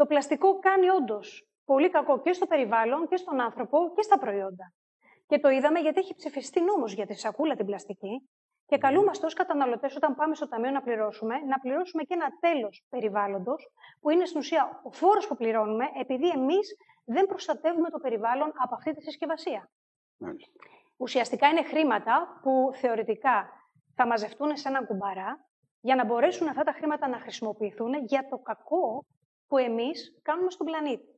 το 0.00 0.06
πλαστικό 0.06 0.58
κάνει 0.58 0.88
όντως 0.88 1.48
πολύ 1.64 1.90
κακό 1.90 2.20
και 2.20 2.32
στο 2.32 2.46
περιβάλλον 2.46 3.08
και 3.08 3.16
στον 3.16 3.40
άνθρωπο 3.40 3.92
και 3.94 4.02
στα 4.02 4.18
προϊόντα. 4.18 4.72
Και 5.26 5.38
το 5.38 5.48
είδαμε 5.48 5.78
γιατί 5.80 5.98
έχει 5.98 6.14
ψηφιστεί 6.14 6.60
νόμος 6.60 6.92
για 6.92 7.06
τη 7.06 7.14
σακούλα 7.14 7.54
την 7.56 7.66
πλαστική 7.66 8.28
και 8.66 8.78
καλούμαστε 8.78 9.26
ως 9.26 9.34
καταναλωτές, 9.34 9.96
όταν 9.96 10.14
πάμε 10.14 10.34
στο 10.34 10.48
ταμείο 10.48 10.70
να 10.70 10.82
πληρώσουμε, 10.82 11.34
να 11.38 11.58
πληρώσουμε 11.58 12.02
και 12.02 12.14
ένα 12.14 12.28
τέλος 12.40 12.84
περιβάλλοντος, 12.88 13.70
που 14.00 14.10
είναι 14.10 14.24
στην 14.24 14.38
ουσία 14.38 14.80
ο 14.84 14.90
φόρος 14.92 15.26
που 15.26 15.36
πληρώνουμε, 15.36 15.84
επειδή 16.00 16.28
εμείς 16.28 16.76
δεν 17.04 17.26
προστατεύουμε 17.26 17.90
το 17.90 17.98
περιβάλλον 17.98 18.52
από 18.54 18.74
αυτή 18.74 18.94
τη 18.94 19.02
συσκευασία. 19.02 19.70
Μάλιστα. 20.16 20.52
Ουσιαστικά 20.96 21.48
είναι 21.48 21.62
χρήματα 21.62 22.40
που 22.42 22.70
θεωρητικά 22.74 23.48
θα 23.94 24.06
μαζευτούν 24.06 24.56
σε 24.56 24.68
έναν 24.68 24.86
κουμπαρά 24.86 25.48
για 25.80 25.94
να 25.94 26.04
μπορέσουν 26.04 26.48
αυτά 26.48 26.62
τα 26.62 26.72
χρήματα 26.72 27.08
να 27.08 27.18
χρησιμοποιηθούν 27.18 27.92
για 28.04 28.28
το 28.30 28.38
κακό 28.38 29.04
που 29.50 29.58
εμείς 29.58 30.14
κάνουμε 30.22 30.50
στον 30.50 30.66
πλανήτη. 30.66 31.08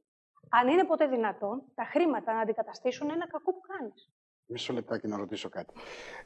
Αν 0.48 0.68
είναι 0.68 0.84
ποτέ 0.84 1.06
δυνατόν, 1.06 1.62
τα 1.74 1.84
χρήματα 1.84 2.32
να 2.34 2.40
αντικαταστήσουν 2.40 3.10
ένα 3.10 3.26
κακό 3.28 3.52
που 3.52 3.60
κάνεις. 3.60 4.10
Μισό 4.46 4.72
λεπτάκι 4.72 5.08
να 5.08 5.16
ρωτήσω 5.16 5.48
κάτι. 5.48 5.74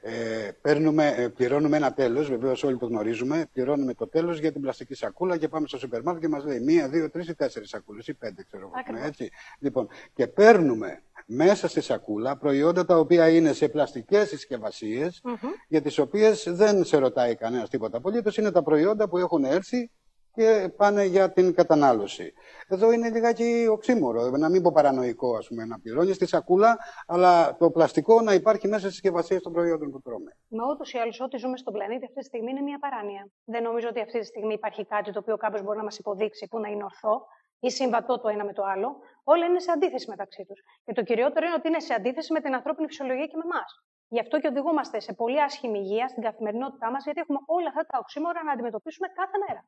Ε, 0.01 0.51
παίρνουμε, 0.61 1.15
ε, 1.17 1.29
πληρώνουμε 1.29 1.77
ένα 1.77 1.93
τέλος, 1.93 2.29
βεβαίως 2.29 2.65
όλοι 2.65 2.77
το 2.77 2.87
γνωρίζουμε. 2.87 3.47
Πληρώνουμε 3.53 3.95
το 3.95 4.09
τέλος 4.09 4.39
για 4.39 4.53
την 4.53 4.61
πλαστική 4.61 4.95
σακούλα 4.95 5.37
και 5.37 5.49
πάμε 5.49 5.67
στο 5.67 5.79
σούπερ 5.79 6.03
μάρκετ 6.03 6.23
και 6.23 6.29
μας 6.29 6.45
λέει 6.45 6.61
μία, 6.61 6.89
δύο, 6.89 7.11
τρεις 7.11 7.29
ή 7.29 7.35
τέσσερις 7.35 7.69
σακούλες 7.69 8.07
ή 8.07 8.15
πέντε, 8.15 8.43
ξέρω 8.43 8.73
εγώ. 8.87 9.05
Έτσι. 9.05 9.31
Λοιπόν, 9.59 9.89
και 10.15 10.27
παίρνουμε 10.27 11.03
μέσα 11.27 11.69
στη 11.69 11.81
σακούλα 11.81 12.37
προϊόντα 12.37 12.85
τα 12.85 12.99
οποία 12.99 13.29
είναι 13.29 13.53
σε 13.53 13.69
πλαστικές 13.69 14.29
συσκευασίες, 14.29 15.23
για 15.69 15.83
τις 15.83 15.99
οποίες 15.99 16.49
δεν 16.51 16.85
σε 16.85 16.97
ρωτάει 16.99 17.35
κανένας 17.35 17.71
τίποτα 17.71 17.97
απολύτως. 17.97 18.37
Είναι 18.37 18.51
τα 18.51 18.63
προϊόντα 18.63 19.09
που 19.09 19.19
έχουν 19.19 19.45
έρθει 19.45 19.91
και 20.37 20.73
πάνε 20.77 21.05
για 21.05 21.33
την 21.33 21.55
κατανάλωση. 21.55 22.33
Εδώ 22.69 22.93
είναι 22.93 23.11
λιγάκι 23.11 23.67
οξύμορο, 23.71 24.31
να 24.31 24.49
μην 24.49 24.63
πω 24.63 24.71
παρανοϊκό, 24.73 25.37
ας 25.37 25.47
πούμε, 25.49 25.65
να 25.65 25.81
πληρώνεις 25.81 26.19
τη 26.19 26.27
σακούλα, 26.27 26.79
αλλά 27.07 27.57
το 27.57 27.71
πλαστικό 27.71 28.21
να 28.21 28.33
υπάρχει 28.35 28.69
μέσα 28.69 28.81
στις 28.81 28.93
συσκευασίες 28.93 29.43
των 29.43 29.53
προϊόντων 29.53 29.91
που 29.91 30.01
τρώμε. 30.01 30.37
Μα 30.49 30.65
ούτως 30.73 30.93
ή 30.93 30.99
άλλως, 30.99 31.21
ό,τι 31.21 31.37
ζούμε 31.37 31.57
στον 31.57 31.73
πλανήτη 31.73 32.05
αυτή 32.05 32.19
τη 32.19 32.25
στιγμή 32.25 32.51
είναι 32.51 32.61
μια 32.61 32.79
παράνοια. 32.79 33.31
Δεν 33.45 33.63
νομίζω 33.63 33.89
ότι 33.89 34.01
αυτή 34.01 34.19
τη 34.19 34.27
στιγμή 34.27 34.55
υπάρχει 34.55 34.87
κάτι 34.87 35.13
το 35.13 35.19
οποίο 35.19 35.37
κάποιος 35.37 35.63
μπορεί 35.63 35.79
να 35.79 35.85
μας 35.85 35.99
υποδείξει 35.99 36.47
που 36.51 36.59
να 36.61 36.69
είναι 36.69 36.85
ορθό 36.85 37.27
ή 37.61 37.71
συμβατό 37.71 38.21
το 38.21 38.29
ένα 38.29 38.45
με 38.45 38.53
το 38.53 38.63
άλλο. 38.63 38.97
Όλα 39.25 39.45
είναι 39.47 39.61
σε 39.61 39.71
αντίθεση 39.71 40.07
μεταξύ 40.11 40.45
τους. 40.49 40.61
Και 40.85 40.93
το 40.93 41.03
κυριότερο 41.03 41.47
είναι 41.47 41.55
ότι 41.55 41.69
είναι 41.69 41.81
σε 41.81 41.95
αντίθεση 41.95 42.33
με 42.33 42.41
την 42.41 42.55
ανθρώπινη 42.55 42.87
φυσιολογία 42.87 43.27
και 43.27 43.37
με 43.37 43.43
εμάς. 43.45 43.71
Γι' 44.09 44.21
αυτό 44.21 44.41
και 44.41 44.49
οδηγούμαστε 44.49 45.01
σε 45.01 45.13
πολύ 45.13 45.43
άσχημη 45.43 45.79
υγεία 45.79 46.09
στην 46.09 46.23
καθημερινότητά 46.23 46.91
μας, 46.91 47.05
γιατί 47.05 47.21
έχουμε 47.21 47.39
όλα 47.47 47.69
αυτά 47.69 47.83
τα 47.87 47.99
οξύμορα 47.99 48.43
να 48.45 48.53
αντιμετωπίσουμε 48.53 49.09
κάθε 49.09 49.37
μέρα. 49.47 49.63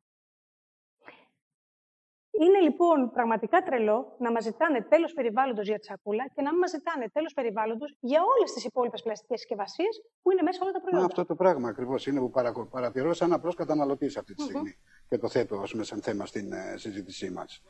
Είναι 2.40 2.61
λοιπόν 2.61 3.11
πραγματικά 3.11 3.62
τρελό 3.62 4.16
να 4.18 4.30
μας 4.33 4.42
ζητάνε 4.45 4.83
τέλος 4.83 5.12
περιβάλλοντος 5.12 5.66
για 5.66 5.78
τη 5.78 5.85
σακούλα 5.85 6.25
και 6.35 6.42
να 6.42 6.50
μην 6.50 6.59
μας 6.59 6.71
ζητάνε 6.71 7.09
τέλος 7.12 7.33
περιβάλλοντος 7.35 7.97
για 8.00 8.21
όλες 8.37 8.52
τις 8.52 8.64
υπόλοιπες 8.64 9.02
πλαστικές 9.02 9.38
συσκευασίες 9.38 10.02
που 10.23 10.30
είναι 10.30 10.42
μέσα 10.42 10.59
όλα 10.62 10.73
τα 10.73 10.80
προϊόντα. 10.80 11.07
αυτό 11.07 11.25
το 11.25 11.35
πράγμα 11.35 11.68
ακριβώς 11.68 12.07
είναι 12.07 12.21
που 12.21 12.30
παρατηρώ 12.71 13.12
σαν 13.14 13.33
απλό 13.33 13.52
καταναλωτής 13.52 14.16
αυτή 14.16 14.35
τη 14.35 14.42
στιγμή 14.42 14.76
και 15.09 15.18
το 15.18 15.28
θέτω 15.28 15.57
ας 15.57 15.71
πούμε, 15.71 15.85
σαν 15.85 16.02
θέμα 16.02 16.26
στην 16.26 16.52
ε, 16.52 16.75
συζήτησή 16.76 17.30
μας. 17.30 17.62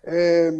Ε, 0.00 0.50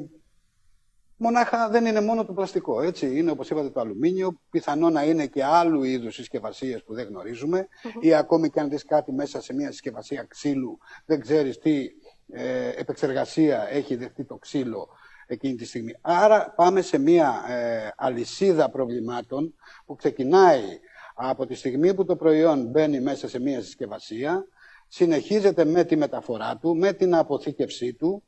μονάχα 1.16 1.68
δεν 1.68 1.86
είναι 1.86 2.00
μόνο 2.00 2.24
το 2.24 2.32
πλαστικό, 2.32 2.80
έτσι. 2.80 3.18
Είναι 3.18 3.30
όπως 3.30 3.50
είπατε 3.50 3.70
το 3.70 3.80
αλουμίνιο, 3.80 4.40
πιθανό 4.50 4.90
να 4.90 5.04
είναι 5.04 5.26
και 5.26 5.44
άλλου 5.44 5.82
είδους 5.82 6.14
συσκευασίες 6.14 6.84
που 6.84 6.94
δεν 6.94 7.06
γνωρίζουμε 7.06 7.68
ή 8.00 8.14
ακόμη 8.14 8.50
και 8.50 8.60
αν 8.60 8.68
δεις 8.68 8.84
κάτι 8.84 9.12
μέσα 9.12 9.40
σε 9.40 9.54
μια 9.54 9.70
συσκευασία 9.70 10.24
ξύλου, 10.24 10.78
δεν 11.06 11.20
ξέρεις 11.20 11.58
τι 11.58 11.88
ε, 12.32 12.68
επεξεργασία 12.68 13.68
έχει 13.70 13.96
δεχτεί 13.96 14.24
το 14.24 14.36
ξύλο 14.36 14.88
εκείνη 15.26 15.54
τη 15.54 15.64
στιγμή. 15.64 15.96
Άρα 16.00 16.52
πάμε 16.56 16.80
σε 16.80 16.98
μια 16.98 17.44
ε, 17.48 17.90
αλυσίδα 17.96 18.70
προβλημάτων 18.70 19.54
που 19.86 19.96
ξεκινάει 19.96 20.62
από 21.14 21.46
τη 21.46 21.54
στιγμή 21.54 21.94
που 21.94 22.04
το 22.04 22.16
προϊόν 22.16 22.66
μπαίνει 22.66 23.00
μέσα 23.00 23.28
σε 23.28 23.40
μια 23.40 23.60
συσκευασία, 23.60 24.46
συνεχίζεται 24.88 25.64
με 25.64 25.84
τη 25.84 25.96
μεταφορά 25.96 26.56
του, 26.56 26.76
με 26.76 26.92
την 26.92 27.14
αποθήκευσή 27.14 27.94
του 27.94 28.22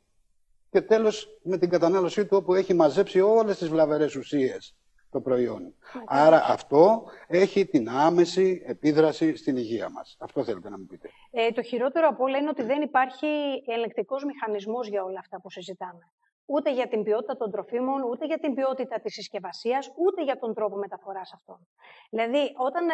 και 0.69 0.81
τέλος 0.81 1.39
με 1.43 1.57
την 1.57 1.69
κατανάλωσή 1.69 2.25
του 2.25 2.37
όπου 2.37 2.53
έχει 2.53 2.73
μαζέψει 2.73 3.21
όλες 3.21 3.57
τις 3.57 3.67
βλαβερές 3.67 4.15
ουσίες 4.15 4.75
το 5.15 5.21
προϊόν. 5.21 5.75
Άρα 6.05 6.43
αυτό 6.47 7.03
έχει 7.27 7.65
την 7.65 7.89
άμεση 7.89 8.63
επίδραση 8.65 9.35
στην 9.35 9.57
υγεία 9.57 9.89
μας. 9.89 10.17
Αυτό 10.19 10.43
θέλετε 10.43 10.69
να 10.69 10.77
μου 10.77 10.85
πείτε. 10.85 11.09
Ε, 11.31 11.51
το 11.51 11.61
χειρότερο 11.61 12.07
από 12.07 12.23
όλα 12.23 12.37
είναι 12.37 12.49
ότι 12.49 12.63
δεν 12.63 12.81
υπάρχει 12.81 13.27
ελεκτικός 13.65 14.23
μηχανισμός 14.23 14.87
για 14.87 15.03
όλα 15.03 15.19
αυτά 15.19 15.41
που 15.41 15.49
συζητάμε. 15.49 16.05
Ούτε 16.45 16.73
για 16.73 16.87
την 16.87 17.03
ποιότητα 17.03 17.37
των 17.37 17.51
τροφίμων, 17.51 18.03
ούτε 18.03 18.25
για 18.25 18.39
την 18.39 18.53
ποιότητα 18.53 18.99
της 18.99 19.13
συσκευασίας, 19.13 19.91
ούτε 19.95 20.23
για 20.23 20.37
τον 20.39 20.53
τρόπο 20.53 20.75
μεταφοράς 20.75 21.33
αυτών. 21.33 21.67
Δηλαδή, 22.09 22.53
όταν, 22.57 22.89
ε, 22.89 22.93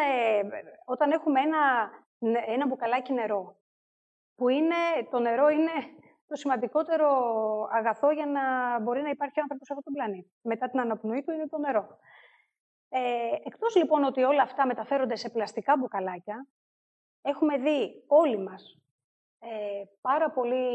όταν 0.84 1.10
έχουμε 1.10 1.40
ένα, 1.40 1.90
ένα 2.46 2.66
μπουκαλάκι 2.66 3.12
νερό, 3.12 3.56
που 4.36 4.48
είναι, 4.48 4.80
το 5.10 5.18
νερό 5.18 5.48
είναι 5.48 5.76
το 6.32 6.38
σημαντικότερο 6.38 7.08
αγαθό 7.72 8.10
για 8.10 8.26
να 8.26 8.42
μπορεί 8.80 9.02
να 9.02 9.08
υπάρχει 9.08 9.38
ο 9.38 9.42
άνθρωπος 9.42 9.66
σε 9.66 9.72
αυτόν 9.72 9.84
τον 9.84 9.92
πλανήτη. 9.92 10.30
Μετά 10.42 10.68
την 10.70 10.80
αναπνοή 10.80 11.22
του 11.22 11.32
είναι 11.32 11.48
το 11.48 11.58
νερό. 11.58 11.98
Ε, 12.88 13.00
εκτός 13.44 13.76
λοιπόν 13.76 14.04
ότι 14.04 14.22
όλα 14.22 14.42
αυτά 14.42 14.66
μεταφέρονται 14.66 15.16
σε 15.16 15.28
πλαστικά 15.30 15.76
μπουκαλάκια, 15.76 16.46
έχουμε 17.22 17.58
δει 17.58 18.04
όλοι 18.06 18.38
μας 18.38 18.78
ε, 19.38 19.82
πάρα 20.00 20.30
πολύ, 20.30 20.66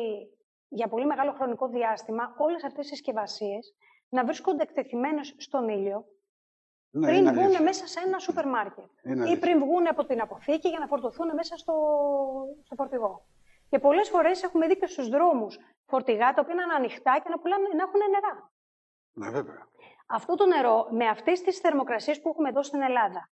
για 0.67 0.87
πολύ 0.87 1.05
μεγάλο 1.05 1.31
χρονικό 1.31 1.67
διάστημα 1.67 2.35
όλες 2.37 2.63
αυτές 2.63 2.85
τις 2.85 2.97
συσκευασίες 2.97 3.75
να 4.09 4.25
βρίσκονται 4.25 4.63
εκτεθειμένες 4.63 5.35
στον 5.37 5.69
ήλιο 5.69 6.05
ναι, 6.89 7.07
πριν 7.07 7.33
βγουν 7.33 7.63
μέσα 7.63 7.87
σε 7.87 7.99
ένα 8.05 8.19
σούπερ 8.19 8.47
μάρκετ 8.47 8.89
ή 9.31 9.37
πριν 9.37 9.59
βγουν 9.59 9.87
από 9.87 10.05
την 10.05 10.21
αποθήκη 10.21 10.69
για 10.69 10.79
να 10.79 10.87
φορτωθούν 10.87 11.33
μέσα 11.33 11.57
στο, 11.57 11.73
στο 12.63 12.75
φορτηγό. 12.75 13.25
Και 13.69 13.79
πολλές 13.79 14.09
φορές 14.09 14.43
έχουμε 14.43 14.67
δει 14.67 14.77
και 14.77 14.86
στους 14.86 15.09
δρόμους 15.09 15.59
φορτηγά 15.86 16.33
τα 16.33 16.41
οποία 16.41 16.53
είναι 16.53 16.74
ανοιχτά 16.74 17.19
και 17.24 17.29
να, 17.29 17.39
πουλάνε, 17.39 17.67
να 17.75 17.83
έχουν 17.83 18.00
νερά. 18.09 18.51
Ναι, 19.13 19.29
βέβαια. 19.29 19.67
Αυτό 20.07 20.36
το 20.36 20.45
νερό, 20.45 20.88
με 20.91 21.07
αυτές 21.07 21.41
τις 21.41 21.59
θερμοκρασίες 21.59 22.21
που 22.21 22.29
έχουμε 22.29 22.50
εδώ 22.50 22.63
στην 22.63 22.81
Ελλάδα 22.81 23.29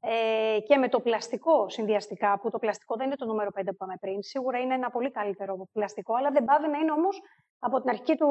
ε, 0.00 0.58
και 0.66 0.76
με 0.76 0.88
το 0.88 1.00
πλαστικό 1.00 1.68
συνδυαστικά, 1.68 2.38
που 2.40 2.50
το 2.50 2.58
πλαστικό 2.58 2.96
δεν 2.96 3.06
είναι 3.06 3.16
το 3.16 3.24
νούμερο 3.24 3.50
5 3.58 3.62
που 3.64 3.70
είπαμε 3.72 3.96
πριν, 4.00 4.22
σίγουρα 4.22 4.58
είναι 4.58 4.74
ένα 4.74 4.90
πολύ 4.90 5.10
καλύτερο 5.10 5.68
πλαστικό, 5.72 6.14
αλλά 6.14 6.30
δεν 6.30 6.44
πάβει 6.44 6.68
να 6.68 6.78
είναι 6.78 6.92
όμως 6.92 7.20
από 7.58 7.80
την 7.80 7.90
αρχική 7.90 8.16
του 8.16 8.30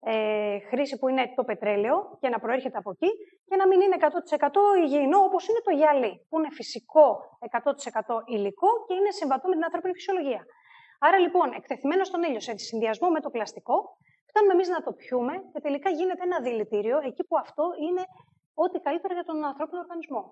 ε, 0.00 0.58
χρήση 0.58 0.98
που 0.98 1.08
είναι 1.08 1.32
το 1.34 1.44
πετρέλαιο 1.44 2.18
και 2.20 2.28
να 2.28 2.38
προέρχεται 2.38 2.78
από 2.78 2.90
εκεί 2.90 3.10
και 3.48 3.56
να 3.56 3.66
μην 3.66 3.80
είναι 3.80 3.96
100% 4.00 4.04
υγιεινό 4.84 5.18
όπως 5.18 5.48
είναι 5.48 5.60
το 5.64 5.70
γυαλί, 5.70 6.26
που 6.28 6.38
είναι 6.38 6.50
φυσικό 6.50 7.38
100% 7.50 8.22
υλικό 8.26 8.68
και 8.86 8.94
είναι 8.94 9.10
συμβατό 9.10 9.48
με 9.48 9.54
την 9.54 9.64
ανθρώπινη 9.64 9.94
φυσιολογία. 9.94 10.44
Άρα 11.06 11.18
λοιπόν, 11.18 11.52
εκτεθειμένος 11.52 12.06
στον 12.06 12.22
ήλιο 12.22 12.40
σε 12.40 12.56
συνδυασμό 12.56 13.08
με 13.10 13.20
το 13.20 13.30
πλαστικό, 13.30 13.96
φτάνουμε 14.28 14.52
εμείς 14.52 14.68
να 14.68 14.82
το 14.82 14.92
πιούμε 14.92 15.34
και 15.52 15.60
τελικά 15.60 15.90
γίνεται 15.90 16.22
ένα 16.22 16.40
δηλητήριο 16.40 16.98
εκεί 17.08 17.24
που 17.24 17.36
αυτό 17.38 17.64
είναι 17.86 18.02
ό,τι 18.54 18.78
καλύτερο 18.80 19.14
για 19.14 19.24
τον 19.24 19.44
ανθρώπινο 19.44 19.80
οργανισμό. 19.80 20.22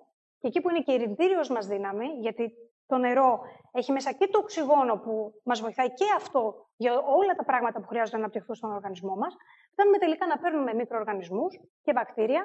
Και 0.41 0.47
εκεί 0.49 0.61
που 0.61 0.71
είναι 0.71 0.81
και 0.81 0.93
η 0.93 0.95
ειρηνητήριο 0.95 1.41
μας 1.51 1.67
δύναμη, 1.67 2.07
γιατί 2.07 2.45
το 2.87 2.97
νερό 2.97 3.41
έχει 3.73 3.93
μέσα 3.93 4.13
και 4.13 4.27
το 4.27 4.39
οξυγόνο 4.39 4.95
που 4.97 5.41
μας 5.45 5.61
βοηθάει 5.61 5.91
και 5.93 6.05
αυτό 6.17 6.67
για 6.77 6.93
όλα 6.99 7.35
τα 7.35 7.45
πράγματα 7.45 7.81
που 7.81 7.87
χρειάζονται 7.87 8.17
να 8.17 8.23
αναπτυχθούν 8.23 8.55
στον 8.55 8.73
οργανισμό 8.73 9.15
μας, 9.17 9.37
φτάνουμε 9.73 9.99
τελικά 9.99 10.27
να 10.27 10.39
παίρνουμε 10.39 10.75
μικροοργανισμούς 10.75 11.61
και 11.83 11.93
βακτήρια 11.93 12.43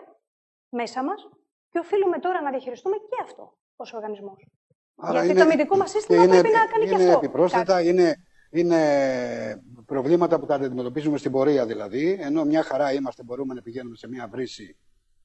μέσα 0.70 1.04
μας 1.04 1.30
και 1.70 1.80
οφείλουμε 1.80 2.20
τώρα 2.20 2.42
να 2.42 2.50
διαχειριστούμε 2.50 2.98
και 2.98 3.18
αυτό 3.24 3.58
ως 3.76 3.94
οργανισμός. 3.94 4.57
Άρα 5.00 5.24
Γιατί 5.24 5.30
είναι, 5.30 5.40
το 5.40 5.46
αμυντικό 5.46 5.78
μας 5.78 5.90
σύστημα 5.90 6.24
είναι, 6.24 6.40
πρέπει 6.40 6.56
να 6.56 6.66
κάνει 6.66 6.86
είναι 6.86 6.96
και 6.98 7.04
αυτό. 7.04 7.18
Επιπρόσθετα, 7.18 7.82
είναι, 7.82 8.24
είναι 8.50 8.80
προβλήματα 9.86 10.40
που 10.40 10.46
τα 10.46 10.56
αντιμετωπίζουμε 10.56 11.18
στην 11.18 11.32
πορεία 11.32 11.66
δηλαδή. 11.66 12.18
Ενώ 12.22 12.46
μια 12.46 12.64
χαρά 12.64 12.94
είμαστε, 12.94 13.24
μπορούμε 13.24 13.54
να 13.54 13.62
πηγαίνουμε 13.62 13.96
σε 13.96 14.08
μια 14.08 14.28
βρύση 14.32 14.78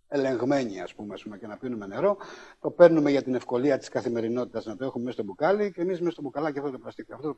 ελεγμένη, 0.09 0.81
ας 0.81 0.95
πούμε, 0.95 1.15
πούμε, 1.23 1.39
και 1.39 1.47
να 1.47 1.57
πίνουμε 1.57 1.87
νερό. 1.87 2.17
Το 2.61 2.71
παίρνουμε 2.71 3.11
για 3.11 3.23
την 3.23 3.35
ευκολία 3.35 3.79
της 3.79 3.89
καθημερινότητας 3.89 4.65
να 4.65 4.77
το 4.77 4.85
έχουμε 4.85 5.05
μέσα 5.05 5.17
στο 5.17 5.25
μπουκάλι 5.25 5.73
και 5.73 5.81
εμείς 5.81 6.01
μέσα 6.01 6.13
στο 6.13 6.23
μπουκαλάκι 6.23 6.59
αυτό 6.59 6.71
το 6.71 6.79
πλαστικό. 6.79 7.15
Αυτό 7.15 7.37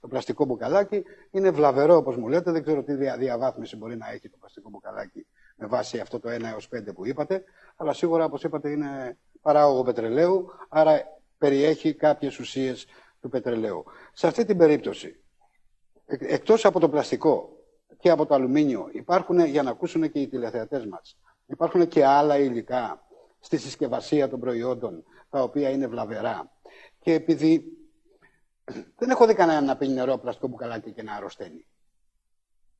το, 0.00 0.08
πλαστικό 0.08 0.44
μπουκαλάκι 0.44 1.02
είναι 1.30 1.50
βλαβερό, 1.50 1.96
όπως 1.96 2.16
μου 2.16 2.28
λέτε. 2.28 2.50
Δεν 2.50 2.62
ξέρω 2.62 2.82
τι 2.82 2.94
διαβάθμιση 2.94 3.76
μπορεί 3.76 3.96
να 3.96 4.10
έχει 4.10 4.28
το 4.28 4.36
πλαστικό 4.40 4.68
μπουκαλάκι 4.70 5.26
με 5.56 5.66
βάση 5.66 5.98
αυτό 5.98 6.20
το 6.20 6.28
1 6.28 6.42
έως 6.52 6.68
5 6.74 6.94
που 6.94 7.06
είπατε. 7.06 7.44
Αλλά 7.76 7.92
σίγουρα, 7.92 8.24
όπως 8.24 8.42
είπατε, 8.44 8.70
είναι 8.70 9.18
παράγωγο 9.40 9.82
πετρελαίου. 9.82 10.50
Άρα 10.68 11.15
περιέχει 11.38 11.94
κάποιες 11.94 12.38
ουσίες 12.38 12.86
του 13.20 13.28
πετρελαίου. 13.28 13.84
Σε 14.12 14.26
αυτή 14.26 14.44
την 14.44 14.56
περίπτωση, 14.56 15.20
εκτός 16.06 16.64
από 16.64 16.80
το 16.80 16.88
πλαστικό 16.88 17.50
και 17.98 18.10
από 18.10 18.26
το 18.26 18.34
αλουμίνιο, 18.34 18.88
υπάρχουν, 18.92 19.44
για 19.44 19.62
να 19.62 19.70
ακούσουν 19.70 20.10
και 20.10 20.20
οι 20.20 20.28
τηλεθεατές 20.28 20.86
μας, 20.86 21.18
υπάρχουν 21.46 21.88
και 21.88 22.04
άλλα 22.04 22.38
υλικά 22.38 23.06
στη 23.40 23.56
συσκευασία 23.56 24.28
των 24.28 24.40
προϊόντων, 24.40 25.04
τα 25.30 25.42
οποία 25.42 25.70
είναι 25.70 25.86
βλαβερά. 25.86 26.52
Και 27.00 27.12
επειδή 27.12 27.64
δεν 28.96 29.10
έχω 29.10 29.26
δει 29.26 29.34
κανέναν 29.34 29.64
να 29.64 29.76
πίνει 29.76 29.92
νερό 29.92 30.18
πλαστικό 30.18 30.48
μπουκαλάκι 30.48 30.92
και 30.92 31.02
να 31.02 31.14
αρρωσταίνει. 31.14 31.66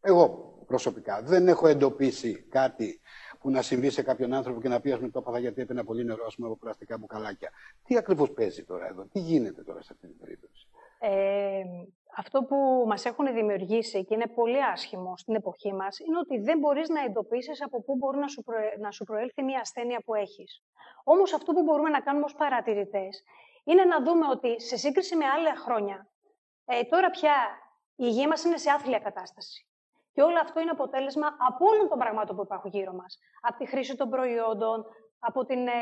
Εγώ 0.00 0.54
προσωπικά 0.66 1.22
δεν 1.22 1.48
έχω 1.48 1.66
εντοπίσει 1.66 2.46
κάτι 2.48 3.00
που 3.46 3.52
να 3.52 3.62
συμβεί 3.62 3.90
σε 3.90 4.02
κάποιον 4.02 4.32
άνθρωπο 4.32 4.60
και 4.60 4.68
να 4.68 4.80
πει, 4.80 4.92
ας 4.92 4.98
πούμε, 4.98 5.10
το 5.10 5.18
έπαθα 5.18 5.38
γιατί 5.38 5.60
έπαιρνα 5.60 5.84
πολύ 5.84 6.04
νερό, 6.04 6.24
ας 6.26 6.34
πούμε, 6.34 6.46
από 6.46 6.56
πλαστικά 6.56 6.98
μπουκαλάκια. 6.98 7.50
Τι 7.84 7.96
ακριβώς 7.96 8.30
παίζει 8.30 8.64
τώρα 8.64 8.86
εδώ, 8.86 9.02
τι 9.12 9.20
γίνεται 9.20 9.62
τώρα 9.62 9.82
σε 9.82 9.88
αυτή 9.92 10.06
την 10.06 10.18
περίπτωση; 10.18 10.68
Ε, 10.98 11.62
αυτό 12.16 12.42
που 12.42 12.84
μας 12.86 13.04
έχουν 13.04 13.34
δημιουργήσει 13.34 14.04
και 14.04 14.14
είναι 14.14 14.26
πολύ 14.26 14.64
άσχημο 14.64 15.16
στην 15.16 15.34
εποχή 15.34 15.72
μας 15.72 15.98
είναι 15.98 16.18
ότι 16.18 16.38
δεν 16.38 16.58
μπορείς 16.58 16.88
να 16.88 17.00
εντοπίσεις 17.04 17.62
από 17.62 17.82
πού 17.82 17.96
μπορεί 17.96 18.18
να 18.18 18.28
σου, 18.28 18.44
να 18.80 18.90
σου 18.90 19.04
προέλθει 19.04 19.42
μια 19.42 19.60
ασθένεια 19.60 20.02
που 20.04 20.14
έχεις. 20.14 20.62
Όμως 21.04 21.32
αυτό 21.32 21.52
που 21.52 21.62
μπορούμε 21.62 21.88
να 21.88 22.00
κάνουμε 22.00 22.24
ως 22.24 22.34
παρατηρητές 22.34 23.22
είναι 23.64 23.84
να 23.84 24.02
δούμε 24.02 24.26
ότι 24.30 24.60
σε 24.60 24.76
σύγκριση 24.76 25.16
με 25.16 25.24
άλλα 25.24 25.56
χρόνια, 25.56 26.08
ε, 26.64 26.82
τώρα 26.82 27.10
πια 27.10 27.34
η 27.96 28.04
υγεία 28.08 28.28
μας 28.28 28.44
είναι 28.44 28.56
σε 28.56 28.70
άθλια 28.70 28.98
κατάσταση. 28.98 29.65
Και 30.16 30.22
όλο 30.22 30.38
αυτό 30.46 30.60
είναι 30.60 30.70
αποτέλεσμα 30.78 31.26
από 31.48 31.62
όλων 31.70 31.88
των 31.88 31.98
πραγμάτων 31.98 32.36
που 32.36 32.42
υπάρχουν 32.42 32.70
γύρω 32.70 32.92
μας. 32.92 33.18
Από 33.40 33.56
τη 33.58 33.66
χρήση 33.66 33.96
των 33.96 34.08
προϊόντων, 34.14 34.84
από 35.18 35.44
την 35.44 35.66
ε, 35.66 35.80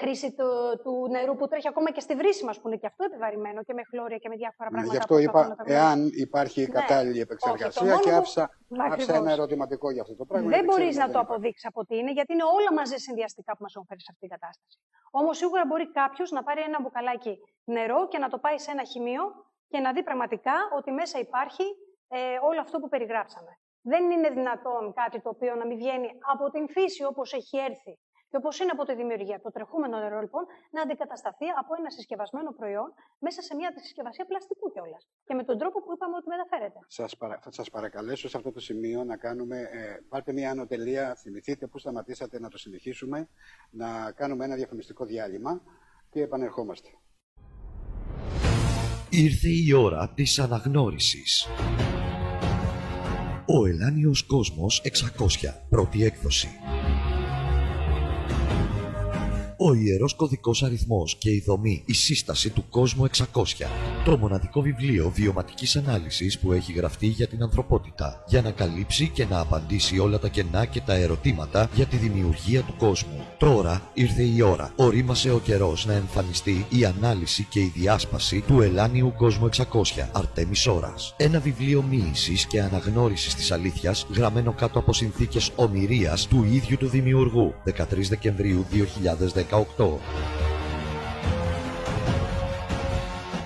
χρήση 0.00 0.28
του, 0.38 0.48
του, 0.82 0.92
νερού 1.10 1.34
που 1.36 1.46
τρέχει 1.48 1.68
ακόμα 1.68 1.90
και 1.90 2.00
στη 2.00 2.14
βρύση 2.14 2.44
μας, 2.44 2.60
που 2.60 2.68
είναι 2.68 2.76
και 2.76 2.86
αυτό 2.86 3.04
επιβαρημένο 3.04 3.62
και 3.66 3.74
με 3.78 3.82
χλώρια 3.90 4.18
και 4.22 4.28
με 4.28 4.36
διάφορα 4.36 4.68
πράγματα. 4.70 4.94
Γι' 4.94 5.02
αυτό 5.04 5.18
είπα, 5.18 5.56
εάν 5.64 5.98
υπάρχει 6.26 6.60
ναι. 6.60 6.66
κατάλληλη 6.78 7.20
επεξεργασία 7.20 7.96
και 8.04 8.12
άφησα, 8.12 8.50
άφησα 8.78 9.14
ένα 9.14 9.30
ερωτηματικό 9.32 9.90
για 9.90 10.02
αυτό 10.02 10.14
το 10.16 10.24
πράγμα. 10.24 10.48
Δεν 10.48 10.64
μπορείς 10.64 10.96
να 10.96 11.10
το 11.10 11.18
αποδείξεις 11.18 11.66
από 11.66 11.84
τι 11.86 11.96
είναι, 11.96 12.12
γιατί 12.12 12.32
είναι 12.32 12.46
όλα 12.58 12.72
μαζί 12.78 12.96
συνδυαστικά 12.96 13.52
που 13.56 13.62
μας 13.62 13.74
έχουν 13.74 13.86
φέρει 13.88 14.00
σε 14.00 14.10
αυτή 14.12 14.20
την 14.26 14.32
κατάσταση. 14.36 14.78
Όμως 15.10 15.36
σίγουρα 15.36 15.62
μπορεί 15.66 15.86
κάποιος 16.00 16.30
να 16.30 16.42
πάρει 16.42 16.60
ένα 16.60 16.78
μπουκαλάκι 16.80 17.38
νερό 17.64 18.08
και 18.08 18.18
να 18.18 18.28
το 18.28 18.38
πάει 18.38 18.58
σε 18.58 18.70
ένα 18.70 18.84
χημείο 18.84 19.22
και 19.68 19.78
να 19.78 19.92
δει 19.92 20.02
πραγματικά 20.02 20.56
ότι 20.78 20.90
μέσα 20.90 21.18
υπάρχει 21.18 21.64
ε, 22.08 22.18
όλο 22.48 22.60
αυτό 22.60 22.78
που 22.78 22.88
περιγράψαμε. 22.88 23.52
Δεν 23.82 24.10
είναι 24.10 24.30
δυνατόν 24.30 24.92
κάτι 24.92 25.20
το 25.20 25.28
οποίο 25.28 25.54
να 25.54 25.66
μην 25.66 25.76
βγαίνει 25.76 26.08
από 26.32 26.50
την 26.50 26.68
φύση 26.68 27.04
όπως 27.04 27.32
έχει 27.32 27.56
έρθει 27.58 27.98
και 28.30 28.36
όπως 28.36 28.58
είναι 28.60 28.70
από 28.76 28.84
τη 28.84 28.94
δημιουργία. 28.94 29.40
Το 29.40 29.50
τρεχούμενο 29.50 29.98
νερό, 29.98 30.20
λοιπόν, 30.20 30.44
να 30.70 30.82
αντικατασταθεί 30.82 31.46
από 31.60 31.74
ένα 31.78 31.90
συσκευασμένο 31.90 32.52
προϊόν 32.58 32.88
μέσα 33.18 33.42
σε 33.42 33.54
μια 33.54 33.72
συσκευασία 33.76 34.24
πλαστικού 34.24 34.70
κιόλας. 34.72 35.08
Και 35.24 35.34
με 35.34 35.44
τον 35.44 35.58
τρόπο 35.58 35.82
που 35.82 35.92
είπαμε 35.94 36.16
ότι 36.16 36.28
μεταφέρεται. 36.28 36.78
Σας 36.86 37.16
παρα... 37.16 37.38
Θα 37.42 37.52
σας 37.52 37.70
παρακαλέσω 37.70 38.28
σε 38.28 38.36
αυτό 38.36 38.52
το 38.52 38.60
σημείο 38.60 39.04
να 39.04 39.16
κάνουμε. 39.16 39.58
Ε, 39.60 39.96
πάρτε 40.08 40.32
μια 40.32 40.50
ανωτελεία, 40.50 41.14
θυμηθείτε 41.14 41.66
πού 41.66 41.78
σταματήσατε 41.78 42.40
να 42.40 42.48
το 42.48 42.58
συνεχίσουμε, 42.58 43.28
να 43.70 44.12
κάνουμε 44.12 44.44
ένα 44.44 44.54
διαφημιστικό 44.54 45.04
διάλειμμα 45.04 45.62
και 46.10 46.20
επανερχόμαστε. 46.22 46.88
Ήρθε 49.10 49.48
η 49.48 49.72
ώρα 49.72 50.12
της 50.14 50.38
αναγνώρισης. 50.38 51.48
Ο 53.50 53.66
Ελάνιος 53.66 54.22
Κόσμος 54.22 54.82
600, 54.84 55.54
πρώτη 55.68 56.04
έκδοση. 56.04 56.48
Ο 59.60 59.74
ιερός 59.74 60.14
κωδικός 60.14 60.62
αριθμός 60.62 61.16
και 61.18 61.30
η 61.30 61.42
δομή, 61.46 61.82
η 61.86 61.92
σύσταση 61.92 62.50
του 62.50 62.64
κόσμου 62.70 63.04
600. 63.04 63.66
Το 64.04 64.18
μοναδικό 64.18 64.60
βιβλίο 64.60 65.12
βιωματικής 65.14 65.76
ανάλυσης 65.76 66.38
που 66.38 66.52
έχει 66.52 66.72
γραφτεί 66.72 67.06
για 67.06 67.26
την 67.26 67.42
ανθρωπότητα, 67.42 68.24
για 68.28 68.42
να 68.42 68.50
καλύψει 68.50 69.08
και 69.08 69.24
να 69.24 69.40
απαντήσει 69.40 69.98
όλα 69.98 70.18
τα 70.18 70.28
κενά 70.28 70.64
και 70.64 70.80
τα 70.80 70.94
ερωτήματα 70.94 71.70
για 71.74 71.86
τη 71.86 71.96
δημιουργία 71.96 72.62
του 72.62 72.74
κόσμου. 72.78 73.26
Τώρα 73.38 73.90
ήρθε 73.94 74.22
η 74.22 74.40
ώρα. 74.40 74.72
Ορίμασε 74.76 75.30
ο 75.30 75.38
καιρός 75.38 75.86
να 75.86 75.92
εμφανιστεί 75.92 76.66
η 76.68 76.84
ανάλυση 76.84 77.46
και 77.50 77.60
η 77.60 77.72
διάσπαση 77.74 78.40
του 78.46 78.60
ελάνιου 78.60 79.12
κόσμου 79.16 79.46
600, 79.46 80.08
Αρτέμις 80.12 80.66
Ώρας. 80.66 81.14
Ένα 81.16 81.40
βιβλίο 81.40 81.82
μοίησης 81.82 82.46
και 82.46 82.60
αναγνώρισης 82.60 83.34
της 83.34 83.50
αλήθειας, 83.52 84.06
γραμμένο 84.14 84.52
κάτω 84.52 84.78
από 84.78 84.92
συνθήκες 84.92 85.50
ομοιρίας 85.56 86.26
του 86.26 86.46
ίδιου 86.50 86.76
του 86.76 86.88
δημιουργού, 86.88 87.54
13 87.64 88.08
Δεκεμβρίου 88.08 88.64
2010. 88.70 89.57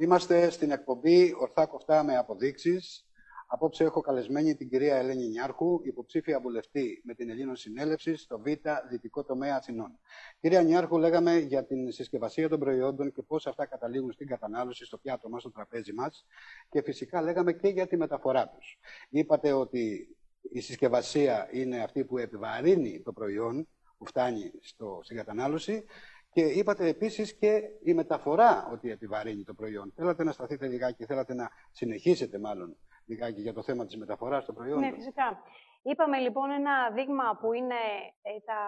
Είμαστε 0.03 0.51
στην 0.51 0.71
εκπομπή 0.71 1.35
Ορθά 1.39 1.67
Κοφτά 1.67 2.05
με 2.05 2.17
Αποδείξεις. 2.17 3.07
Απόψε 3.47 3.85
έχω 3.85 4.01
καλεσμένη 4.01 4.55
την 4.55 4.69
κυρία 4.69 4.97
Ελένη 4.97 5.29
Νιάρχου, 5.29 5.81
υποψήφια 5.83 6.41
βουλευτή 6.41 7.03
με 7.05 7.15
την 7.15 7.31
Ελλήνων 7.31 7.57
Συνέλευσης 7.57 8.21
στο 8.21 8.39
Β' 8.39 8.89
Δυτικό 8.91 9.25
Τομέα 9.25 9.57
Αθηνών. 9.57 9.99
Κυρία 10.41 10.63
Νιάρχου, 10.63 10.99
λέγαμε 10.99 11.39
για 11.39 11.65
την 11.65 11.93
συσκευασία 11.93 12.49
των 12.49 12.59
προϊόντων 12.59 13.13
και 13.13 13.23
πώς 13.23 13.47
αυτά 13.47 13.67
καταλήγουν 13.67 14.13
στην 14.13 14.27
κατανάλωση, 14.27 14.85
στο 14.85 14.99
πιάτο 14.99 15.29
μας, 15.29 15.41
στο 15.41 15.51
τραπέζι 15.51 15.93
μας. 15.93 16.27
Και 16.69 16.83
φυσικά 16.83 17.23
λέγαμε 17.23 17.53
και 17.53 17.69
για 17.69 17.87
τη 17.87 17.97
μεταφορά 17.97 18.49
τους. 18.49 18.79
Είπατε 19.09 19.53
ότι 19.53 20.17
η 20.53 20.61
συσκευασία 20.61 21.49
είναι 21.53 21.83
αυτή 21.83 22.05
που 22.05 22.19
επιβαρύνει 22.19 23.03
το 23.05 23.13
προϊόν 23.13 23.69
που 23.99 24.07
φτάνει 24.07 24.53
στο, 24.61 25.01
στην 25.03 25.17
κατανάλωση 25.17 25.85
και 26.33 26.41
είπατε 26.41 26.89
επίσης 26.89 27.35
και 27.35 27.63
η 27.83 27.95
μεταφορά 27.95 28.69
ότι 28.73 28.91
επιβαρύνει 28.91 29.45
το 29.45 29.55
προϊόν. 29.55 29.93
Θέλατε 29.97 30.25
να 30.25 30.33
σταθείτε 30.33 30.67
λιγάκι, 30.67 31.05
θέλατε 31.05 31.35
να 31.35 31.51
συνεχίσετε 31.71 32.39
μάλλον 32.39 32.77
λιγάκι 33.07 33.41
για 33.41 33.53
το 33.53 33.63
θέμα 33.63 33.85
της 33.85 33.97
μεταφοράς 33.97 34.45
των 34.45 34.55
προϊόντων. 34.55 34.81
Ναι, 34.81 34.93
φυσικά. 34.93 35.43
Είπαμε 35.83 36.19
λοιπόν 36.19 36.51
ένα 36.51 36.91
δείγμα 36.91 37.39
που 37.41 37.53
είναι 37.53 37.81
ε, 38.23 38.41
τα, 38.45 38.61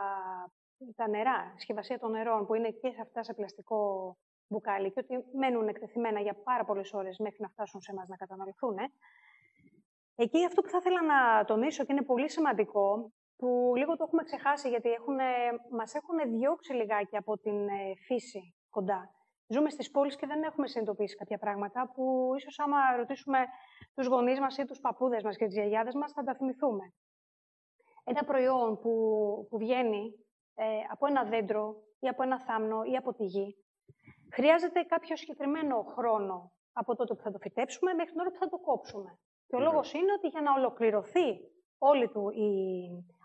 τα 0.96 1.08
νερά, 1.08 1.52
η 1.54 1.58
συσκευασία 1.58 1.98
των 1.98 2.10
νερών, 2.10 2.46
που 2.46 2.54
είναι 2.54 2.70
και 2.70 2.90
σε 2.90 3.00
αυτά 3.00 3.22
σε 3.22 3.34
πλαστικό 3.34 4.16
μπουκάλι 4.48 4.92
και 4.92 5.00
ότι 5.00 5.24
μένουν 5.36 5.68
εκτεθειμένα 5.68 6.20
για 6.20 6.34
πάρα 6.34 6.64
πολλές 6.64 6.92
ώρες 6.92 7.18
μέχρι 7.18 7.38
να 7.40 7.48
φτάσουν 7.48 7.80
σε 7.80 7.90
εμάς 7.92 8.08
να 8.08 8.16
καταναλωθούν. 8.16 8.76
Εκεί 10.14 10.44
αυτό 10.44 10.62
που 10.62 10.68
θα 10.68 10.78
ήθελα 10.80 11.02
να 11.02 11.44
τονίσω 11.44 11.84
και 11.84 11.92
είναι 11.92 12.02
πολύ 12.02 12.30
σημαντικό 12.30 13.12
που 13.44 13.72
λίγο 13.76 13.96
το 13.96 14.04
έχουμε 14.06 14.22
ξεχάσει 14.22 14.68
γιατί 14.68 14.88
έχουν, 14.88 15.16
μας 15.70 15.94
έχουν 15.94 16.38
διώξει 16.38 16.72
λιγάκι 16.72 17.16
από 17.16 17.38
την 17.38 17.68
ε, 17.68 17.94
φύση 18.06 18.54
κοντά. 18.70 19.14
Ζούμε 19.46 19.70
στις 19.70 19.90
πόλεις 19.90 20.16
και 20.16 20.26
δεν 20.26 20.42
έχουμε 20.42 20.66
συνειδητοποιήσει 20.66 21.16
κάποια 21.16 21.38
πράγματα 21.38 21.90
που 21.94 22.32
ίσως 22.36 22.58
άμα 22.58 22.96
ρωτήσουμε 22.96 23.38
τους 23.94 24.06
γονείς 24.06 24.40
μας 24.40 24.58
ή 24.58 24.64
τους 24.64 24.80
παππούδες 24.80 25.22
μας 25.22 25.36
και 25.36 25.44
τις 25.44 25.54
γιαγιάδες 25.54 25.94
μας 25.94 26.12
θα 26.12 26.22
τα 26.22 26.34
θυμηθούμε. 26.34 26.92
Ένα 28.04 28.24
προϊόν 28.24 28.78
που, 28.78 28.90
που 29.50 29.58
βγαίνει 29.58 30.12
ε, 30.54 30.64
από 30.90 31.06
ένα 31.06 31.24
δέντρο 31.24 31.82
ή 32.00 32.08
από 32.08 32.22
ένα 32.22 32.40
θάμνο 32.40 32.82
ή 32.92 32.96
από 32.96 33.14
τη 33.14 33.24
γη 33.24 33.56
χρειάζεται 34.32 34.82
κάποιο 34.82 35.16
συγκεκριμένο 35.16 35.82
χρόνο 35.82 36.52
από 36.72 36.96
τότε 36.96 37.14
που 37.14 37.22
θα 37.22 37.30
το 37.30 37.38
φυτέψουμε 37.38 37.92
μέχρι 37.94 38.12
την 38.12 38.20
ώρα 38.20 38.30
που 38.30 38.38
θα 38.38 38.48
το 38.48 38.58
κόψουμε. 38.58 39.18
Και 39.46 39.56
ο 39.56 39.60
λόγος 39.60 39.92
είναι 39.92 40.12
ότι 40.12 40.28
για 40.28 40.40
να 40.40 40.52
ολοκληρωθεί 40.52 41.52
όλη 41.78 42.08
του 42.08 42.30
η 42.30 42.48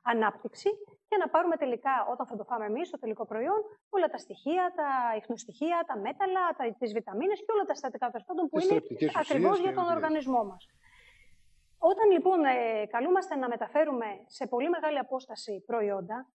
ανάπτυξη 0.04 0.70
και 1.10 1.18
να 1.18 1.28
πάρουμε 1.30 1.56
τελικά, 1.58 2.08
όταν 2.12 2.26
θα 2.28 2.36
το 2.36 2.44
φάμε 2.44 2.66
εμείς, 2.66 2.90
το 2.90 3.00
τελικό 3.00 3.26
προϊόν, 3.26 3.60
όλα 3.90 4.08
τα 4.08 4.18
στοιχεία, 4.18 4.74
τα 4.76 5.16
ιχνοστοιχεία, 5.18 5.84
τα 5.88 5.98
μέταλλα, 5.98 6.44
τις 6.80 6.94
βιταμίνες 6.94 7.40
και 7.40 7.52
όλα 7.52 7.64
τα 7.64 7.74
συστατικά 7.74 8.10
τέλος 8.10 8.26
που 8.50 8.60
είναι 8.60 8.82
ακριβώς 9.16 9.60
για 9.60 9.74
τον 9.74 9.86
οργανισμό 9.96 10.44
μας. 10.44 10.68
Όταν 11.78 12.12
λοιπόν 12.12 12.46
ε, 12.46 12.86
καλούμαστε 12.86 13.36
να 13.36 13.48
μεταφέρουμε 13.48 14.06
σε 14.28 14.48
πολύ 14.48 14.70
μεγάλη 14.70 14.98
απόσταση 14.98 15.64
προϊόντα, 15.66 16.28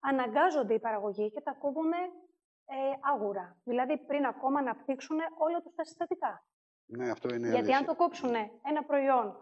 αναγκάζονται 0.00 0.74
οι 0.74 0.78
παραγωγοί 0.78 1.30
και 1.30 1.40
τα 1.40 1.52
κόβουν 1.52 1.92
ε, 1.92 2.76
άγουρα. 3.00 3.56
Δηλαδή 3.64 3.98
πριν 3.98 4.26
ακόμα 4.26 4.62
να 4.62 4.74
πτύξουν 4.74 5.16
όλα 5.38 5.60
τους 5.62 5.74
τα 5.74 5.84
συστατικά. 5.84 6.44
Ναι, 6.86 7.10
αυτό 7.10 7.34
είναι 7.34 7.48
Γιατί 7.48 7.72
αν 7.72 7.84
το 7.84 7.94
κόψουν 7.94 8.34
ένα 8.64 8.84
προϊόν 8.86 9.36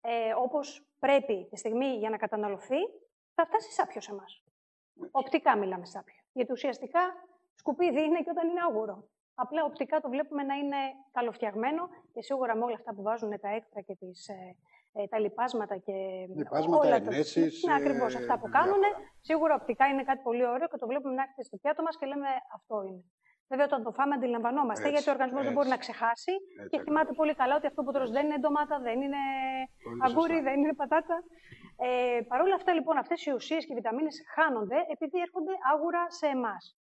ε, 0.00 0.32
όπως 0.36 0.86
πρέπει 0.98 1.46
τη 1.50 1.56
στιγμή 1.56 1.86
για 1.86 2.10
να 2.10 2.16
καταναλωθεί, 2.16 2.80
θα 3.34 3.46
φτάσει 3.46 3.70
σάπιο 3.72 4.00
σε 4.00 4.10
εμάς. 4.12 4.44
Οπτικά 5.10 5.56
μιλάμε 5.56 5.86
σάπιο. 5.86 6.20
Γιατί 6.32 6.52
ουσιαστικά 6.52 7.00
σκουπίδι 7.54 8.02
είναι 8.02 8.20
και 8.22 8.30
όταν 8.30 8.48
είναι 8.48 8.60
άγουρο. 8.68 9.08
Απλά 9.34 9.64
οπτικά 9.64 10.00
το 10.00 10.08
βλέπουμε 10.08 10.42
να 10.42 10.54
είναι 10.54 10.76
καλοφτιαγμένο 11.12 11.88
και 12.12 12.22
σίγουρα 12.22 12.56
με 12.56 12.64
όλα 12.64 12.74
αυτά 12.74 12.94
που 12.94 13.02
βάζουν 13.02 13.40
τα 13.40 13.48
έκτρα 13.48 13.80
και 13.80 13.94
τις, 13.94 14.28
ε, 14.28 14.56
ε 14.92 15.06
τα 15.06 15.18
λιπάσματα 15.18 15.76
και 15.76 15.92
λιπάσματα, 16.36 16.86
όλα 16.86 16.96
ενέσεις, 16.96 17.60
τα... 17.60 17.68
Ναι, 17.68 17.74
ακριβώς 17.80 18.14
αυτά 18.14 18.38
που 18.38 18.48
κάνουν. 18.48 18.82
Σίγουρα 19.20 19.54
οπτικά 19.54 19.86
είναι 19.86 20.02
κάτι 20.02 20.22
πολύ 20.22 20.46
ωραίο 20.46 20.68
και 20.68 20.76
το 20.76 20.86
βλέπουμε 20.86 21.14
να 21.14 21.22
έρχεται 21.22 21.42
στο 21.42 21.56
πιάτο 21.56 21.82
μας 21.82 21.96
και 21.98 22.06
λέμε 22.06 22.28
αυτό 22.54 22.82
είναι. 22.82 23.04
Βέβαια, 23.50 23.64
όταν 23.64 23.82
το 23.82 23.92
φάμε, 23.92 24.14
αντιλαμβανόμαστε, 24.14 24.82
έτσι, 24.82 24.94
γιατί 24.94 25.08
ο 25.10 25.12
οργανισμός 25.12 25.44
δεν 25.44 25.52
μπορεί 25.52 25.68
να 25.68 25.76
ξεχάσει 25.84 26.32
έτσι, 26.58 26.68
και 26.70 26.78
θυμάται 26.82 27.12
πολύ 27.12 27.34
καλά 27.34 27.54
ότι 27.56 27.66
αυτό 27.66 27.82
που 27.82 27.92
τρως 27.92 28.10
δεν 28.10 28.24
είναι 28.26 28.38
ντομάτα, 28.38 28.78
δεν 28.80 29.00
είναι 29.00 29.22
αγκούρι, 30.04 30.40
δεν 30.40 30.58
είναι 30.62 30.74
πατάτα. 30.74 31.16
Ε, 31.76 32.20
Παρ' 32.28 32.40
όλα 32.40 32.54
αυτά, 32.54 32.72
λοιπόν, 32.72 32.96
αυτές 32.96 33.26
οι 33.26 33.30
ουσίες 33.32 33.66
και 33.66 33.72
οι 33.72 33.74
βιταμίνες 33.74 34.16
χάνονται 34.34 34.76
επειδή 34.94 35.18
έρχονται 35.20 35.52
άγουρα 35.72 36.10
σε 36.10 36.26
εμάς. 36.26 36.76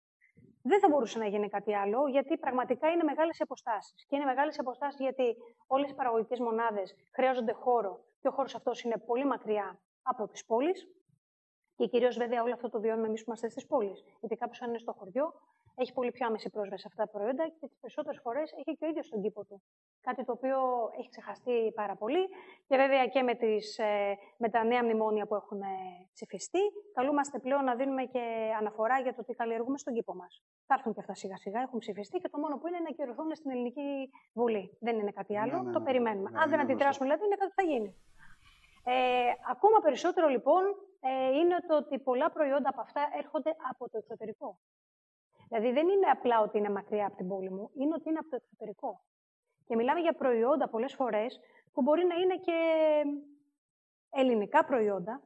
Δεν 0.62 0.80
θα 0.80 0.88
μπορούσε 0.88 1.18
να 1.18 1.26
γίνει 1.26 1.48
κάτι 1.48 1.74
άλλο, 1.74 2.06
γιατί 2.08 2.38
πραγματικά 2.38 2.88
είναι 2.88 3.02
μεγάλες 3.02 3.40
αποστάσεις. 3.40 4.06
Και 4.08 4.16
είναι 4.16 4.24
μεγάλες 4.24 4.58
αποστάσεις 4.58 5.00
γιατί 5.00 5.36
όλες 5.66 5.90
οι 5.90 5.94
παραγωγικές 5.94 6.40
μονάδες 6.40 6.94
χρειάζονται 7.14 7.52
χώρο 7.52 8.04
και 8.20 8.28
ο 8.28 8.30
χώρος 8.30 8.54
αυτός 8.54 8.82
είναι 8.82 8.98
πολύ 9.06 9.24
μακριά 9.24 9.78
από 10.02 10.28
τις 10.28 10.44
πόλεις. 10.44 10.88
Και 11.76 11.86
κυρίως, 11.86 12.16
βέβαια, 12.16 12.42
όλο 12.42 12.52
αυτό 12.52 12.68
το 12.68 12.80
βιώνουμε 12.80 13.06
εμείς 13.06 13.20
που 13.20 13.26
είμαστε 13.28 13.48
στις 13.48 13.66
πόλεις. 13.66 14.04
Γιατί 14.20 14.36
κάποιος, 14.36 14.62
αν 14.62 14.68
είναι 14.68 14.78
στο 14.78 14.92
χωριό, 14.92 15.34
έχει 15.78 15.92
πολύ 15.92 16.10
πιο 16.10 16.26
άμεση 16.26 16.50
πρόσβαση 16.50 16.82
σε 16.82 16.88
αυτά 16.90 17.02
τα 17.04 17.10
προϊόντα 17.10 17.44
και 17.58 17.66
τις 17.68 17.78
περισσότερες 17.80 18.20
φορές 18.22 18.52
έχει 18.52 18.76
και 18.78 18.84
ο 18.84 18.88
ίδιος 18.88 19.08
τον 19.08 19.22
κήπο 19.22 19.44
του. 19.44 19.62
Κάτι 20.00 20.24
το 20.24 20.32
οποίο 20.32 20.58
έχει 20.98 21.08
ξεχαστεί 21.08 21.72
πάρα 21.74 21.94
πολύ. 21.96 22.22
Και 22.68 22.76
βέβαια 22.76 23.06
και 23.06 23.22
με, 23.22 23.34
τις, 23.34 23.78
ε, 23.78 24.16
με 24.38 24.48
τα 24.48 24.64
νέα 24.64 24.82
μνημόνια 24.84 25.26
που 25.26 25.34
έχουν 25.34 25.60
ε, 25.60 25.66
ψηφιστεί, 26.12 26.62
καλούμαστε 26.92 27.38
πλέον 27.38 27.64
να 27.64 27.74
δίνουμε 27.74 28.04
και 28.04 28.22
αναφορά 28.58 29.00
για 29.00 29.14
το 29.14 29.24
τι 29.24 29.32
καλλιεργούμε 29.34 29.78
στον 29.78 29.94
κήπο 29.94 30.14
μας. 30.14 30.42
Θα 30.66 30.74
έρθουν 30.74 30.92
και 30.94 31.00
αυτά 31.00 31.14
σιγά 31.14 31.36
σιγά, 31.36 31.60
έχουν 31.60 31.78
ψηφιστεί 31.78 32.18
και 32.18 32.28
το 32.28 32.38
μόνο 32.38 32.58
που 32.58 32.66
είναι 32.68 32.78
να 32.78 32.90
κυρωθούν 32.90 33.34
στην 33.34 33.50
Ελληνική 33.50 34.10
Βουλή. 34.32 34.76
Δεν 34.80 34.98
είναι 34.98 35.10
κάτι 35.10 35.38
άλλο, 35.38 35.56
ναι, 35.56 35.62
ναι, 35.62 35.72
το 35.72 35.78
ναι, 35.78 35.84
περιμένουμε. 35.84 36.30
Αν 36.34 36.50
δεν 36.50 36.60
αντιδράσουμε, 36.60 37.04
δηλαδή, 37.06 37.24
είναι 37.26 37.36
κάτι 37.36 37.50
που 37.54 37.60
θα 37.62 37.66
γίνει. 37.72 37.90
Ε, 38.84 39.32
ακόμα 39.50 39.78
περισσότερο 39.80 40.28
λοιπόν 40.28 40.62
ε, 41.00 41.38
είναι 41.38 41.56
το 41.68 41.76
ότι 41.76 41.98
πολλά 41.98 42.30
προϊόντα 42.30 42.68
από 42.68 42.80
αυτά 42.80 43.02
έρχονται 43.18 43.50
από 43.70 43.90
το 43.90 43.98
εξωτερικό. 43.98 44.58
Δηλαδή 45.48 45.72
δεν 45.72 45.88
είναι 45.88 46.06
απλά 46.06 46.40
ότι 46.40 46.58
είναι 46.58 46.70
μακριά 46.70 47.06
από 47.06 47.16
την 47.16 47.28
πόλη 47.28 47.50
μου, 47.50 47.70
είναι 47.74 47.94
ότι 47.94 48.08
είναι 48.08 48.18
από 48.18 48.28
το 48.28 48.36
εξωτερικό. 48.36 49.00
Και 49.66 49.76
μιλάμε 49.76 50.00
για 50.00 50.12
προϊόντα 50.12 50.68
πολλές 50.68 50.94
φορές 50.94 51.40
που 51.72 51.82
μπορεί 51.82 52.04
να 52.04 52.14
είναι 52.14 52.36
και 52.36 52.58
ελληνικά 54.10 54.64
προϊόντα 54.64 55.22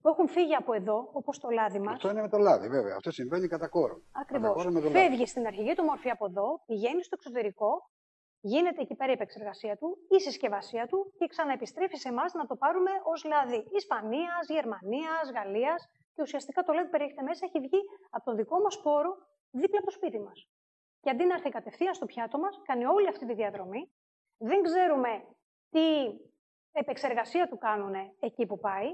που 0.00 0.08
έχουν 0.08 0.28
φύγει 0.28 0.54
από 0.54 0.72
εδώ, 0.72 1.08
όπως 1.12 1.38
το 1.38 1.48
λάδι 1.50 1.78
μας. 1.78 1.94
Αυτό 1.94 2.10
είναι 2.10 2.20
με 2.20 2.28
το 2.28 2.38
λάδι, 2.38 2.68
βέβαια. 2.68 2.94
Αυτό 2.96 3.10
συμβαίνει 3.10 3.48
κατά 3.48 3.68
κόρο. 3.68 4.00
Ακριβώς. 4.12 4.66
Φεύγεις 4.90 5.30
στην 5.30 5.46
αρχική 5.46 5.74
του 5.74 5.84
μορφή 5.84 6.10
από 6.10 6.26
εδώ, 6.26 6.62
πηγαίνεις 6.66 7.06
στο 7.06 7.16
εξωτερικό, 7.18 7.90
γίνεται 8.40 8.80
εκεί 8.80 8.94
πέρα 8.94 9.10
η 9.10 9.14
επεξεργασία 9.14 9.76
του, 9.76 9.98
η 10.08 10.20
συσκευασία 10.20 10.86
του 10.86 11.12
και 11.18 11.26
ξαναεπιστρέφεις 11.26 12.00
σε 12.00 12.08
εμάς 12.08 12.32
να 12.34 12.46
το 12.46 12.56
πάρουμε 12.56 12.90
ως 13.02 13.24
λάδι 13.24 13.66
Ισπανίας, 13.72 14.48
Γερμανίας, 14.48 15.30
Γαλλίας. 15.34 15.88
Και 16.16 16.22
ουσιαστικά 16.22 16.62
το 16.62 16.72
λάδι 16.72 16.84
που 16.84 16.90
περιέχεται 16.90 17.22
μέσα 17.22 17.46
έχει 17.46 17.58
βγει 17.60 17.80
από 18.10 18.24
τον 18.24 18.36
δικό 18.36 18.60
μας 18.60 18.80
πόρο 18.80 19.16
δίπλα 19.50 19.78
από 19.78 19.86
το 19.86 19.92
σπίτι 19.92 20.18
μας. 20.20 20.48
Και 21.00 21.10
αντί 21.10 21.24
να 21.24 21.34
έρθει 21.34 21.48
κατευθείαν 21.48 21.94
στο 21.94 22.06
πιάτο 22.06 22.38
μας, 22.38 22.60
κάνει 22.64 22.84
όλη 22.86 23.08
αυτή 23.08 23.26
τη 23.26 23.34
διαδρομή. 23.34 23.92
Δεν 24.38 24.62
ξέρουμε 24.62 25.12
τι 25.70 25.86
επεξεργασία 26.72 27.48
του 27.48 27.58
κάνουν 27.58 27.94
εκεί 28.20 28.46
που 28.46 28.58
πάει. 28.58 28.88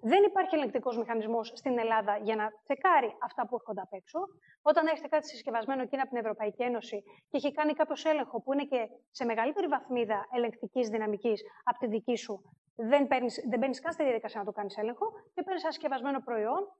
Δεν 0.00 0.22
υπάρχει 0.22 0.54
ελεγκτικός 0.54 0.98
μηχανισμός 0.98 1.52
στην 1.54 1.78
Ελλάδα 1.78 2.16
για 2.16 2.36
να 2.36 2.50
τσεκάρει 2.64 3.16
αυτά 3.22 3.46
που 3.46 3.54
έρχονται 3.54 3.80
απ' 3.80 3.92
έξω. 3.92 4.18
Όταν 4.62 4.86
έχετε 4.86 5.08
κάτι 5.08 5.26
συσκευασμένο 5.26 5.82
εκεί 5.82 5.96
από 5.96 6.08
την 6.08 6.18
Ευρωπαϊκή 6.18 6.62
Ένωση 6.62 7.02
και 7.28 7.36
έχει 7.36 7.52
κάνει 7.52 7.72
κάποιος 7.72 8.04
έλεγχο 8.04 8.42
που 8.42 8.52
είναι 8.52 8.64
και 8.64 8.88
σε 9.10 9.24
μεγαλύτερη 9.24 9.66
βαθμίδα 9.66 10.26
ελεγκτικής 10.32 10.88
δυναμικής 10.88 11.42
από 11.64 11.78
τη 11.78 11.86
δική 11.86 12.16
σου, 12.16 12.42
δεν, 12.74 13.06
παίρνεις, 13.06 13.44
δεν 13.48 13.58
μπαίνει 13.58 13.76
καν 13.76 13.92
στη 13.92 14.02
διαδικασία 14.02 14.40
να 14.40 14.46
το 14.46 14.52
κάνεις 14.52 14.76
έλεγχο 14.76 15.12
και 15.34 15.42
παίρνεις 15.42 15.62
ένα 15.62 15.72
συσκευασμένο 15.72 16.20
προϊόν. 16.20 16.72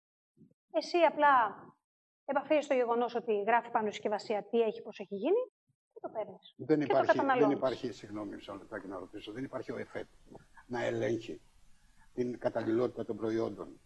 Εσύ 0.70 0.98
απλά 0.98 1.33
επαφεί 2.24 2.61
στο 2.61 2.74
γεγονός 2.74 3.14
ότι 3.14 3.42
γράφει 3.42 3.70
πάνω 3.70 3.87
η 3.87 3.90
συσκευασία 3.90 4.42
τι 4.50 4.61
έχει, 4.61 4.83
πώς 4.83 4.98
έχει 4.98 5.14
γίνει 5.14 5.50
και 5.92 6.00
το 6.00 6.09
παίρνεις. 6.09 6.54
Δεν, 6.57 6.80
υπάρχει, 6.80 7.18
δεν 7.38 7.50
υπάρχει, 7.50 7.92
συγγνώμη, 7.92 8.35
μισό 8.35 8.54
λεπτάκι 8.54 8.87
να 8.87 8.98
ρωτήσω, 8.98 9.33
δεν 9.33 9.44
υπάρχει 9.44 9.72
ο 9.72 9.78
ΕΦΕΤ 9.78 10.09
να 10.66 10.85
ελέγχει 10.85 11.40
την 12.14 12.38
καταλληλότητα 12.38 13.04
των 13.04 13.16
προϊόντων. 13.16 13.80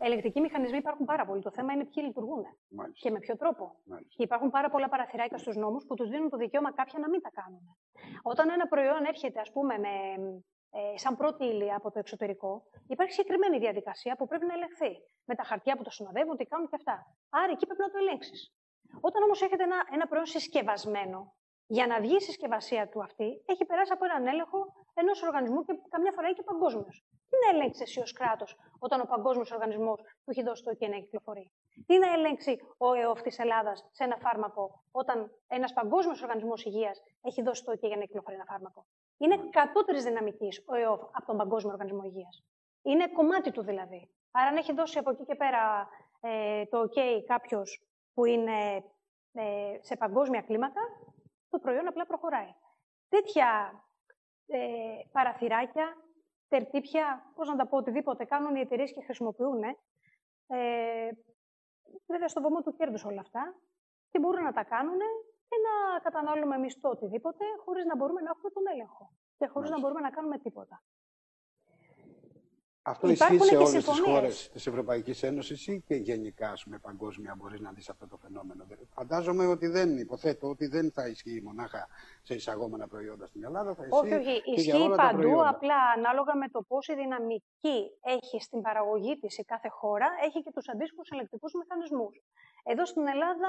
Ελεκτικοί 0.00 0.40
μηχανισμοί 0.40 0.76
υπάρχουν 0.76 1.06
πάρα 1.06 1.26
πολλοί. 1.26 1.42
Το 1.42 1.50
θέμα 1.50 1.72
είναι 1.72 1.84
ποιοι 1.84 2.04
λειτουργούν 2.06 2.42
Μάλιστα. 2.68 3.08
και 3.08 3.10
με 3.10 3.18
ποιο 3.18 3.36
τρόπο. 3.36 3.76
Μάλιστα. 3.84 4.14
Και 4.16 4.22
υπάρχουν 4.22 4.50
πάρα 4.50 4.70
πολλά 4.70 4.88
παραθυράκια 4.88 5.38
στους 5.38 5.56
νόμους 5.56 5.84
που 5.86 5.94
τους 5.94 6.08
δίνουν 6.08 6.28
το 6.28 6.36
δικαίωμα 6.36 6.72
κάποια 6.72 6.98
να 6.98 7.08
μην 7.08 7.20
τα 7.20 7.30
κάνουν. 7.30 7.76
Όταν 8.22 8.50
ένα 8.50 8.66
προϊόν 8.66 9.04
έρχεται, 9.04 9.40
ας 9.40 9.52
πούμε, 9.52 9.78
με 9.78 9.88
ε, 10.70 10.98
σαν 10.98 11.16
πρώτη 11.16 11.44
ύλη 11.44 11.72
από 11.72 11.90
το 11.90 11.98
εξωτερικό, 11.98 12.62
υπάρχει 12.86 13.12
συγκεκριμένη 13.12 13.58
διαδικασία 13.58 14.16
που 14.16 14.26
πρέπει 14.26 14.46
να 14.46 14.54
ελεγχθεί. 14.54 14.92
Με 15.24 15.34
τα 15.34 15.42
χαρτιά 15.42 15.76
που 15.76 15.82
το 15.82 15.90
συνοδεύουν, 15.90 16.36
τι 16.36 16.44
κάνουν 16.44 16.68
και 16.68 16.76
αυτά. 16.76 16.96
Άρα 17.30 17.52
εκεί 17.52 17.66
πρέπει 17.66 17.80
να 17.80 17.90
το 17.90 17.98
ελέγξεις. 17.98 18.52
Όταν 19.00 19.22
όμως 19.22 19.42
έχετε 19.42 19.62
ένα, 19.62 19.78
ένα 19.92 20.06
προϊόν 20.06 20.26
συσκευασμένο, 20.26 21.34
για 21.66 21.86
να 21.86 22.00
βγει 22.00 22.16
η 22.16 22.20
συσκευασία 22.20 22.88
του 22.88 23.02
αυτή, 23.02 23.42
έχει 23.46 23.64
περάσει 23.64 23.92
από 23.92 24.04
έναν 24.04 24.26
έλεγχο 24.26 24.58
ενός 24.94 25.22
οργανισμού 25.22 25.64
και 25.64 25.74
καμιά 25.88 26.12
φορά 26.12 26.32
και 26.32 26.42
παγκόσμιος. 26.42 27.04
Τι 27.28 27.36
να 27.44 27.48
ελέγξεις 27.56 27.82
εσύ 27.82 28.00
ως 28.00 28.12
κράτος, 28.12 28.56
όταν 28.78 29.00
ο 29.00 29.04
παγκόσμιος 29.04 29.50
οργανισμός 29.50 30.00
του 30.00 30.30
έχει 30.30 30.42
δώσει 30.42 30.62
το 30.64 30.70
OK 30.74 30.88
να 30.88 30.98
κυκλοφορεί; 30.98 31.52
Τι 31.86 31.98
να 31.98 32.12
ελέγξει 32.12 32.58
ο 32.76 32.92
ΕΟΦ 32.92 33.20
της 33.22 33.38
Ελλάδας 33.38 33.88
σε 33.92 34.04
ένα 34.04 34.16
φάρμακο, 34.16 34.82
όταν 34.90 35.30
ένας 35.46 35.72
παγκόσμιος 35.72 36.22
οργανισμός 36.22 36.64
υγείας 36.64 37.02
έχει 37.22 37.42
δώσει 37.42 37.64
το 37.64 37.72
OK 37.72 37.80
για 37.80 37.96
να 37.96 38.04
κυκλοφορεί 38.04 38.34
ένα 38.34 38.44
φάρμακο; 38.44 38.86
Είναι 39.18 39.38
κατώτερη 39.50 40.00
δυναμική 40.00 40.48
ο 40.66 40.74
ΕΟΦ 40.74 41.02
από 41.12 41.26
τον 41.26 41.36
Παγκόσμιο 41.36 41.72
Οργανισμό 41.72 42.02
Υγείας. 42.04 42.44
Είναι 42.82 43.08
κομμάτι 43.08 43.50
του 43.50 43.62
δηλαδή. 43.62 44.10
Άρα, 44.30 44.48
αν 44.48 44.56
έχει 44.56 44.72
δώσει 44.72 44.98
από 44.98 45.10
εκεί 45.10 45.24
και 45.24 45.34
πέρα 45.34 45.88
ε, 46.20 46.66
το 46.66 46.80
OK 46.80 47.22
κάποιος 47.26 47.82
που 48.14 48.24
είναι 48.24 48.84
ε, 49.32 49.78
σε 49.80 49.96
παγκόσμια 49.96 50.42
κλίμακα, 50.42 50.80
το 51.48 51.58
προϊόν 51.58 51.86
απλά 51.86 52.06
προχωράει. 52.06 52.54
Τέτοια 53.08 53.72
ε, 54.46 54.58
παραθυράκια, 55.12 55.96
τερτύπια, 56.48 57.32
πώς 57.34 57.48
να 57.48 57.56
τα 57.56 57.66
πω, 57.66 57.76
οτιδήποτε 57.76 58.24
κάνουν 58.24 58.54
οι 58.54 58.60
εταιρείες 58.60 58.92
και 58.92 59.02
χρησιμοποιούν, 59.02 59.62
ε, 60.46 61.08
βέβαια 62.06 62.28
στο 62.28 62.40
βωμό 62.40 62.62
του 62.62 62.76
κέρδους 62.76 63.04
όλα 63.04 63.20
αυτά, 63.20 63.54
και 64.10 64.18
μπορούν 64.18 64.42
να 64.42 64.52
τα 64.52 64.64
κάνουν 64.64 64.98
και 65.48 65.56
να 65.66 66.00
κατανάλουμε 66.00 66.54
εμεί 66.54 66.68
το 66.80 66.88
οτιδήποτε, 66.88 67.44
χωρίς 67.64 67.84
να 67.84 67.96
μπορούμε 67.96 68.20
να 68.20 68.30
έχουμε 68.34 68.50
τον 68.50 68.62
έλεγχο 68.72 69.10
και 69.38 69.46
χωρίς 69.46 69.70
να 69.70 69.78
μπορούμε 69.80 70.00
να 70.00 70.10
κάνουμε 70.10 70.38
τίποτα. 70.38 70.82
Αυτό 72.82 73.08
ισχύει 73.08 73.38
σε 73.38 73.56
όλες 73.56 73.84
τις 73.84 74.00
χώρες 74.00 74.50
της 74.50 74.66
Ευρωπαϊκής 74.66 75.22
Ένωσης 75.22 75.66
ή 75.66 75.82
και 75.86 75.94
γενικά, 75.94 76.52
με 76.66 76.78
παγκόσμια, 76.78 77.34
μπορείς 77.38 77.60
να 77.60 77.72
δεις 77.72 77.88
αυτό 77.88 78.06
το 78.08 78.16
φαινόμενο. 78.16 78.66
Φαντάζομαι 78.94 79.46
ότι 79.46 79.66
δεν, 79.66 79.98
υποθέτω 79.98 80.48
ότι 80.48 80.66
δεν 80.66 80.92
θα 80.92 81.08
ισχύει 81.08 81.40
μονάχα 81.44 81.88
σε 82.22 82.34
εισαγόμενα 82.34 82.88
προϊόντα 82.88 83.26
στην 83.26 83.44
Ελλάδα. 83.44 83.74
Θα 83.74 83.86
ισχύει 83.86 84.14
όχι, 84.14 84.14
όχι. 84.14 84.42
Και 84.42 84.50
ισχύει 84.50 84.76
για 84.76 84.96
παντού. 84.96 85.46
απλά 85.46 85.80
ανάλογα 85.96 86.36
με 86.36 86.48
το 86.48 86.62
πόση 86.62 86.94
δυναμική 86.94 87.78
έχει 88.00 88.40
στην 88.40 88.60
παραγωγή 88.60 89.18
της 89.18 89.38
η 89.38 89.44
κάθε 89.44 89.68
χώρα, 89.68 90.08
έχει 90.24 90.42
και 90.42 90.50
τους 90.54 90.68
αντίστοιχους 90.68 91.10
ελεκτικούς 91.10 91.52
μηχανισμούς. 91.54 92.22
Εδώ 92.64 92.84
στην 92.86 93.06
Ελλάδα, 93.06 93.48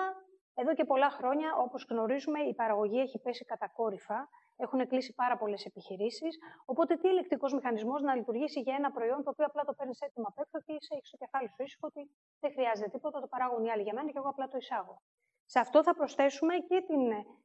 εδώ 0.62 0.74
και 0.74 0.86
πολλά 0.86 1.10
χρόνια, 1.10 1.56
όπως 1.56 1.86
γνωρίζουμε, 1.90 2.40
η 2.40 2.54
παραγωγή 2.54 3.00
έχει 3.00 3.20
πέσει 3.20 3.46
κατακόρυφα 3.46 4.30
έχουν 4.66 4.88
κλείσει 4.88 5.14
πάρα 5.14 5.38
πολλές 5.38 5.66
επιχειρήσεις. 5.66 6.38
Οπότε, 6.66 6.96
τι 6.96 7.08
ελεκτικός 7.08 7.54
μηχανισμός 7.54 8.02
να 8.02 8.16
λειτουργήσει 8.16 8.60
για 8.60 8.76
ένα 8.76 8.92
προϊόν 8.92 9.24
το 9.24 9.30
οποίο 9.30 9.46
απλά 9.46 9.64
το 9.64 9.74
παίρνεις 9.74 10.02
έτοιμο 10.02 10.26
απ' 10.28 10.40
έξω 10.40 10.58
και 10.66 10.74
είσαι, 10.74 10.94
έχει 10.96 11.08
στο 11.08 11.18
κεφάλι 11.18 11.48
σου 11.48 11.64
ήσυχο 11.64 11.88
ότι 11.88 12.02
δεν 12.40 12.52
χρειάζεται 12.52 12.90
τίποτα, 12.90 13.20
το 13.20 13.28
παράγουν 13.28 13.64
οι 13.64 13.72
άλλοι 13.72 13.84
για 13.84 13.94
μένα 13.94 14.08
και 14.12 14.18
εγώ 14.22 14.30
απλά 14.30 14.48
το 14.48 14.58
εισάγω. 14.58 15.02
Σε 15.46 15.60
αυτό 15.60 15.84
θα 15.84 15.94
προσθέσουμε 15.96 16.54
και 16.70 16.78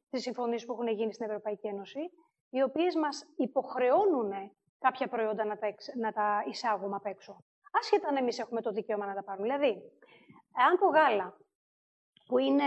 τις 0.09 0.21
συμφωνίες 0.21 0.65
που 0.65 0.73
έχουν 0.73 0.87
γίνει 0.87 1.13
στην 1.13 1.25
Ευρωπαϊκή 1.25 1.67
Ένωση, 1.67 2.03
οι 2.49 2.61
οποίες 2.61 2.95
μας 2.95 3.25
υποχρεώνουν 3.35 4.31
κάποια 4.79 5.07
προϊόντα 5.07 5.45
να 5.45 5.57
τα, 5.57 5.67
να 5.95 6.11
τα 6.11 6.43
εισάγουμε 6.47 6.95
απ' 6.95 7.05
έξω. 7.05 7.43
Άσχετα 7.79 8.07
αν 8.07 8.15
εμείς 8.15 8.39
έχουμε 8.39 8.61
το 8.61 8.71
δικαίωμα 8.71 9.05
να 9.05 9.13
τα 9.13 9.23
πάρουμε. 9.23 9.47
Δηλαδή, 9.47 9.71
αν 10.69 10.77
το 10.79 10.85
γάλα 10.85 11.37
που 12.25 12.37
είναι 12.37 12.63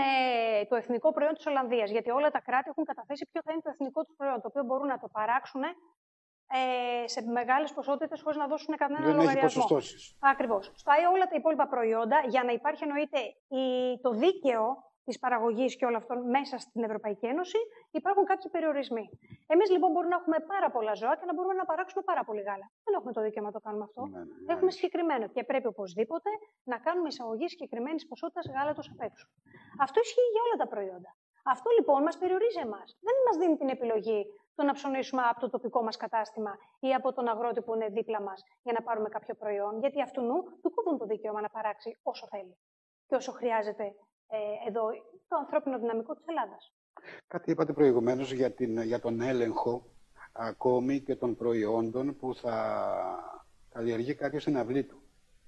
το 0.69 0.75
εθνικό 0.75 1.11
προϊόν 1.11 1.33
της 1.33 1.45
Ολλανδίας, 1.45 1.89
γιατί 1.91 2.09
όλα 2.09 2.29
τα 2.31 2.41
κράτη 2.41 2.69
έχουν 2.69 2.83
καταθέσει 2.83 3.27
ποιο 3.31 3.41
θα 3.45 3.51
είναι 3.51 3.61
το 3.61 3.69
εθνικό 3.69 4.03
τους 4.03 4.15
προϊόν, 4.15 4.41
το 4.41 4.47
οποίο 4.47 4.63
μπορούν 4.63 4.87
να 4.87 4.99
το 4.99 5.07
παράξουν 5.07 5.63
ε, 5.63 7.07
σε 7.07 7.21
μεγάλες 7.21 7.73
ποσότητες 7.73 8.21
χωρίς 8.21 8.37
να 8.37 8.47
δώσουν 8.47 8.75
κανένα 8.75 9.05
Δεν 9.05 9.15
λογαριασμό. 9.15 9.77
Έχει 9.77 10.15
Ακριβώς. 10.19 10.71
Στα 10.75 10.93
όλα 11.13 11.25
τα 11.27 11.35
υπόλοιπα 11.35 11.67
προϊόντα, 11.67 12.23
για 12.27 12.43
να 12.43 12.51
υπάρχει 12.51 12.83
εννοείται 12.83 13.19
το 14.01 14.11
δίκαιο 14.11 14.88
της 15.05 15.19
παραγωγής 15.19 15.75
και 15.77 15.85
όλων 15.85 15.97
αυτών 16.01 16.17
μέσα 16.29 16.57
στην 16.57 16.83
Ευρωπαϊκή 16.83 17.25
Ένωση, 17.25 17.59
υπάρχουν 17.91 18.23
κάποιοι 18.31 18.47
περιορισμοί. 18.55 19.05
Εμείς 19.53 19.67
λοιπόν 19.73 19.91
μπορούμε 19.91 20.13
να 20.15 20.19
έχουμε 20.21 20.39
πάρα 20.53 20.69
πολλά 20.75 20.93
ζώα 21.01 21.13
και 21.19 21.25
να 21.29 21.33
μπορούμε 21.33 21.53
να 21.53 21.65
παράξουμε 21.65 22.03
πάρα 22.09 22.23
πολύ 22.27 22.41
γάλα. 22.47 22.67
Δεν 22.85 22.93
έχουμε 22.97 23.11
το 23.13 23.21
δικαίωμα 23.21 23.49
να 23.51 23.55
το 23.57 23.61
κάνουμε 23.65 23.83
αυτό. 23.89 24.01
Ναι, 24.05 24.17
ναι, 24.17 24.23
ναι. 24.23 24.53
Έχουμε 24.53 24.71
συγκεκριμένο 24.71 25.25
και 25.35 25.43
πρέπει 25.43 25.67
οπωσδήποτε 25.67 26.29
να 26.71 26.77
κάνουμε 26.85 27.07
εισαγωγή 27.07 27.47
συγκεκριμένης 27.53 28.07
ποσότητας 28.07 28.45
γάλατος 28.55 28.87
απ' 28.93 29.01
έξω. 29.09 29.25
Αυτό 29.85 29.97
ισχύει 30.05 30.29
για 30.33 30.41
όλα 30.45 30.57
τα 30.63 30.67
προϊόντα. 30.73 31.11
Αυτό 31.53 31.69
λοιπόν 31.77 31.99
μας 32.03 32.17
περιορίζει 32.17 32.59
εμάς. 32.67 32.97
Δεν 33.07 33.15
μας 33.25 33.35
δίνει 33.37 33.55
την 33.57 33.69
επιλογή 33.69 34.25
το 34.55 34.63
να 34.63 34.73
ψωνίσουμε 34.73 35.21
από 35.31 35.39
το 35.39 35.49
τοπικό 35.49 35.83
μας 35.83 35.97
κατάστημα 35.97 36.53
ή 36.79 36.93
από 36.93 37.13
τον 37.13 37.27
αγρότη 37.27 37.61
που 37.61 37.75
είναι 37.75 37.87
δίπλα 37.87 38.21
μας 38.21 38.43
για 38.63 38.73
να 38.73 38.81
πάρουμε 38.81 39.09
κάποιο 39.09 39.35
προϊόν. 39.35 39.79
Γιατί 39.79 40.01
αυτού 40.01 40.21
νου 40.21 40.43
του 40.61 40.73
κόβουν 40.73 40.97
το 40.97 41.05
δικαίωμα 41.05 41.41
να 41.41 41.49
παράξει 41.49 41.99
όσο 42.03 42.27
θέλει 42.27 42.57
και 43.07 43.15
όσο 43.15 43.31
χρειάζεται 43.31 43.83
ε, 43.83 43.91
εδώ 44.67 44.81
το 45.27 45.35
ανθρώπινο 45.35 45.79
δυναμικό 45.79 46.15
της 46.15 46.25
Ελλάδας. 46.27 46.73
Κάτι 47.27 47.51
είπατε 47.51 47.73
προηγουμένως 47.73 48.31
για, 48.31 48.51
την, 48.51 48.81
για 48.81 48.99
τον 48.99 49.21
έλεγχο 49.21 49.83
ακόμη 50.31 50.99
και 50.99 51.15
των 51.15 51.35
προϊόντων 51.35 52.15
που 52.17 52.35
θα 52.35 52.85
καλλιεργεί 53.73 54.13
κάποιος 54.13 54.41
στην 54.41 54.57
αυλή 54.57 54.83
του 54.83 55.01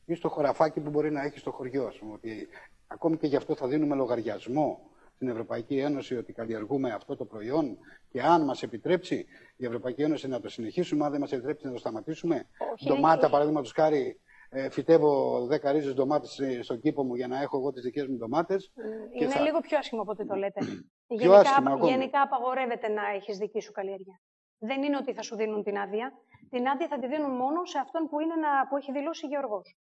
ή 0.06 0.15
στο 0.15 0.30
χωραφάκι 0.30 0.80
που 0.80 0.89
μπορεί 0.89 1.12
να 1.12 1.22
έχει 1.22 1.39
στο 1.39 1.52
χωριό. 1.52 1.91
σου. 1.91 2.10
ότι 2.13 2.48
ακόμη 2.88 3.17
και 3.17 3.28
γι' 3.28 3.36
αυτό 3.36 3.56
θα 3.56 3.67
δίνουμε 3.67 3.96
λογαριασμό 3.96 4.91
στην 5.15 5.28
Ευρωπαϊκή 5.28 5.78
Ένωση 5.78 6.17
ότι 6.17 6.34
καλλιεργούμε 6.34 6.91
αυτό 6.91 7.15
το 7.15 7.26
προϊόν 7.26 7.78
και 8.12 8.22
αν 8.22 8.44
μας 8.46 8.63
επιτρέψει 8.63 9.26
η 9.56 9.65
Ευρωπαϊκή 9.65 10.02
Ένωση 10.02 10.28
να 10.28 10.39
το 10.39 10.50
συνεχίσουμε, 10.50 11.06
αν 11.06 11.12
δεν 11.12 11.20
μας 11.20 11.32
επιτρέψει 11.32 11.65
να 11.65 11.72
το 11.72 11.78
σταματήσουμε. 11.78 12.48
Όχι, 12.74 12.88
Ντομάτα, 12.88 13.30
παραδείγματος 13.30 13.72
χάρη, 13.72 14.20
ε, 14.53 14.69
φυτεύω 14.69 15.47
10 15.47 15.71
ρίζες 15.71 15.93
ντομάτες 15.93 16.41
στον 16.61 16.79
κήπο 16.79 17.03
μου 17.03 17.15
για 17.15 17.27
να 17.27 17.41
έχω 17.41 17.57
εγώ 17.57 17.71
τις 17.71 17.83
δικές 17.83 18.07
μου 18.07 18.15
ντομάτες. 18.17 18.71
Είναι 19.19 19.39
λίγο 19.39 19.59
πιο 19.59 19.77
άσχημο 19.77 20.01
από 20.01 20.11
ό,τι 20.11 20.25
το 20.25 20.35
λέτε. 20.35 20.59
γενικά, 21.07 21.39
άσχημο, 21.39 21.87
γενικά 21.87 22.21
απαγορεύεται 22.21 22.87
να 22.87 23.07
έχεις 23.15 23.37
δική 23.37 23.61
σου 23.61 23.71
καλλιέργεια. 23.71 24.21
Δεν 24.57 24.83
είναι 24.83 24.97
ότι 24.97 25.13
θα 25.13 25.21
σου 25.21 25.35
δίνουν 25.35 25.63
την 25.63 25.77
άδεια. 25.77 26.13
Την 26.49 26.67
άδεια 26.67 26.87
θα 26.87 26.99
τη 26.99 27.07
δίνουν 27.07 27.31
μόνο 27.31 27.65
σε 27.65 27.77
αυτόν 27.79 28.07
που, 28.09 28.19
είναι 28.19 28.35
να, 28.35 28.67
που 28.67 28.77
έχει 28.77 28.91
δηλώσει 28.91 29.27
γεωργός. 29.27 29.77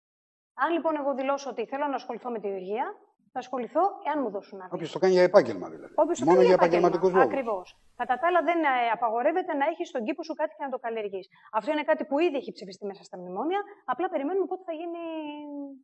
Αν 0.55 0.73
λοιπόν 0.73 0.97
εγώ 0.97 1.15
δηλώσω 1.15 1.51
ότι 1.51 1.67
θέλω 1.67 1.87
να 1.87 1.95
ασχοληθώ 1.95 2.31
με 2.31 2.41
τη 2.41 2.49
γεωργία, 2.49 2.87
θα 3.33 3.39
ασχοληθώ 3.39 3.81
εάν 4.07 4.19
μου 4.23 4.31
δώσουν 4.31 4.59
άδεια. 4.61 4.75
Όποιος 4.77 4.93
το 4.93 4.99
κάνει 4.99 5.13
για 5.13 5.23
επάγγελμα 5.23 5.69
δηλαδή. 5.69 5.93
Όποιος 5.95 6.21
Μόνο 6.21 6.43
για 6.43 6.53
επαγγελματικούς 6.53 7.13
λόγους. 7.13 7.33
Ακριβώς. 7.33 7.77
Κατά 7.97 8.19
τα 8.19 8.27
άλλα, 8.29 8.41
δεν 8.43 8.59
ε, 8.63 8.91
απαγορεύεται 8.93 9.53
να 9.55 9.65
έχεις 9.67 9.89
στον 9.89 10.05
κήπο 10.05 10.23
σου 10.23 10.35
κάτι 10.35 10.55
και 10.59 10.65
να 10.65 10.71
το 10.71 10.79
καλλιεργείς. 10.79 11.29
Αυτό 11.53 11.71
είναι 11.73 11.83
κάτι 11.83 12.05
που 12.05 12.19
ήδη 12.19 12.37
έχει 12.37 12.53
ψηφιστεί 12.53 12.87
μέσα 12.87 13.03
στα 13.03 13.19
μνημόνια. 13.19 13.61
Απλά 13.85 14.09
περιμένουμε 14.09 14.47
πότε 14.47 14.63
θα 14.67 14.73
γίνει 14.73 15.03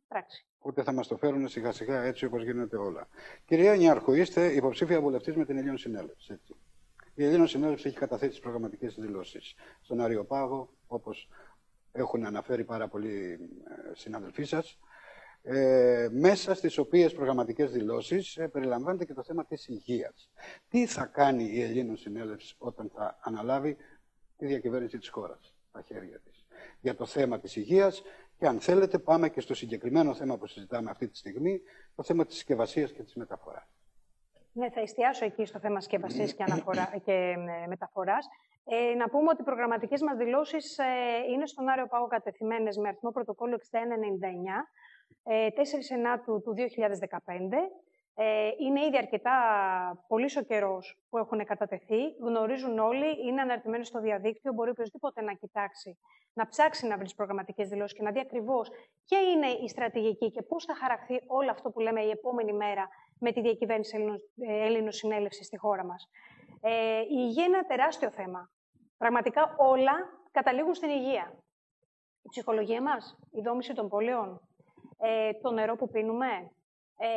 πράξη. 0.07 0.45
Ούτε 0.61 0.83
θα 0.83 0.91
μας 0.91 1.07
το 1.07 1.15
φέρουν 1.17 1.47
σιγά 1.47 1.71
σιγά 1.71 2.01
έτσι 2.03 2.25
όπως 2.25 2.43
γίνεται 2.43 2.77
όλα. 2.77 3.07
Κυρία 3.45 3.75
Νιάρχο, 3.75 4.13
είστε 4.13 4.41
υποψήφια 4.45 5.01
βουλευτής 5.01 5.35
με 5.35 5.45
την 5.45 5.57
Ελλήνων 5.57 5.77
Συνέλευση. 5.77 6.33
Έτσι. 6.33 6.55
Η 7.15 7.25
Ελλήνων 7.25 7.47
Συνέλευση 7.47 7.87
έχει 7.87 7.97
καταθέσει 7.97 8.31
τις 8.31 8.39
προγραμματικές 8.39 8.95
δηλώσεις 8.95 9.55
στον 9.81 10.01
Αριοπάγο, 10.01 10.69
όπως 10.87 11.29
έχουν 11.91 12.25
αναφέρει 12.25 12.63
πάρα 12.63 12.87
πολλοί 12.87 13.39
ε, 13.91 13.95
συναδελφοί 13.95 14.43
σας 14.43 14.79
ε, 15.47 16.07
μέσα 16.11 16.53
στις 16.53 16.77
οποίες 16.77 17.13
προγραμματικές 17.13 17.71
δηλώσεις 17.71 18.37
ε, 18.37 18.47
περιλαμβάνεται 18.47 19.05
και 19.05 19.13
το 19.13 19.23
θέμα 19.23 19.45
της 19.45 19.67
υγείας. 19.67 20.31
Τι 20.69 20.85
θα 20.85 21.05
κάνει 21.05 21.43
η 21.43 21.61
Ελλήνων 21.61 21.97
Συνέλευση 21.97 22.55
όταν 22.57 22.91
θα 22.95 23.17
αναλάβει 23.21 23.77
τη 24.37 24.45
διακυβέρνηση 24.45 24.97
της 24.97 25.09
χώρας 25.09 25.53
στα 25.69 25.81
χέρια 25.81 26.19
της 26.19 26.45
για 26.81 26.95
το 26.95 27.05
θέμα 27.05 27.39
της 27.39 27.55
υγείας; 27.55 28.03
Και 28.37 28.47
αν 28.47 28.59
θέλετε 28.59 28.99
πάμε 28.99 29.29
και 29.29 29.41
στο 29.41 29.53
συγκεκριμένο 29.53 30.13
θέμα 30.13 30.37
που 30.37 30.47
συζητάμε 30.47 30.89
αυτή 30.89 31.07
τη 31.07 31.17
στιγμή, 31.17 31.61
το 31.95 32.03
θέμα 32.03 32.25
της 32.25 32.35
συσκευασίας 32.35 32.91
και 32.91 33.03
της 33.03 33.15
μεταφοράς. 33.15 33.67
Ναι, 34.53 34.69
θα 34.69 34.81
εστιάσω 34.81 35.25
εκεί 35.25 35.45
στο 35.45 35.59
θέμα 35.59 35.79
συσκευασίας 35.79 36.33
και, 36.33 36.43
αναφορά, 36.43 36.91
και 37.05 37.11
ε, 37.13 37.67
μεταφοράς. 37.67 38.27
Ε, 38.65 38.95
να 38.95 39.09
πούμε 39.09 39.29
ότι 39.29 39.41
οι 39.41 39.43
προγραμματικές 39.45 40.01
μας 40.01 40.17
δηλώσεις 40.17 40.77
ε, 40.77 40.83
είναι 41.33 41.45
στον 41.45 41.67
Άριο 41.67 41.87
Πάγο 41.87 42.07
κατευθυμένες 42.07 42.77
με 42.77 42.87
αριθμό 42.87 43.11
πρωτοκόλλου 43.11 43.57
6199 43.59 43.65
4 45.23 45.77
ε, 45.77 45.81
Σενάτου 45.81 46.41
του 46.41 46.53
2015. 46.57 46.59
Ε, 48.17 48.49
είναι 48.59 48.85
ήδη 48.85 48.97
αρκετά 48.97 49.37
πολύ 50.07 50.29
ο 50.37 50.41
καιρός 50.41 50.99
που 51.09 51.17
έχουν 51.17 51.45
κατατεθεί. 51.45 52.09
Γνωρίζουν 52.19 52.79
όλοι, 52.79 53.27
είναι 53.27 53.41
αναρτημένοι 53.41 53.85
στο 53.85 53.99
διαδίκτυο. 53.99 54.53
Μπορεί 54.53 54.69
οποιοδήποτε 54.69 55.21
να 55.21 55.33
κοιτάξει, 55.33 55.97
να 56.33 56.47
ψάξει 56.47 56.87
να 56.87 56.97
βρει 56.97 57.07
προγραμματικές 57.15 57.69
δηλώσεις 57.69 57.97
και 57.97 58.03
να 58.03 58.11
δει 58.11 58.19
ακριβώς 58.19 58.69
ποια 59.05 59.19
είναι 59.21 59.47
η 59.47 59.67
στρατηγική 59.67 60.31
και 60.31 60.41
πώς 60.41 60.65
θα 60.65 60.75
χαραχθεί 60.75 61.21
όλο 61.27 61.51
αυτό 61.51 61.69
που 61.69 61.79
λέμε 61.79 62.01
η 62.01 62.09
επόμενη 62.09 62.53
μέρα 62.53 62.87
με 63.19 63.31
τη 63.31 63.41
διακυβέρνηση 63.41 63.97
Έλληνων 64.47 64.91
συνέλευσης 64.91 65.45
στη 65.45 65.57
χώρα 65.57 65.85
μας. 65.85 66.09
Ε, 66.61 66.99
η 66.99 67.05
υγεία 67.09 67.45
είναι 67.45 67.57
ένα 67.57 67.65
τεράστιο 67.65 68.11
θέμα. 68.11 68.49
Πραγματικά 68.97 69.55
όλα 69.57 69.93
καταλήγουν 70.31 70.73
στην 70.73 70.89
υγεία. 70.89 71.33
Η 72.21 72.29
ψυχολογία 72.29 72.81
μας, 72.81 73.17
η 73.31 73.41
δόμηση 73.41 73.73
των 73.73 73.89
πόλεων, 73.89 74.41
ε, 74.97 75.33
το 75.33 75.51
νερό 75.51 75.75
που 75.75 75.89
πίνουμε. 75.89 76.51
Ε, 76.97 77.07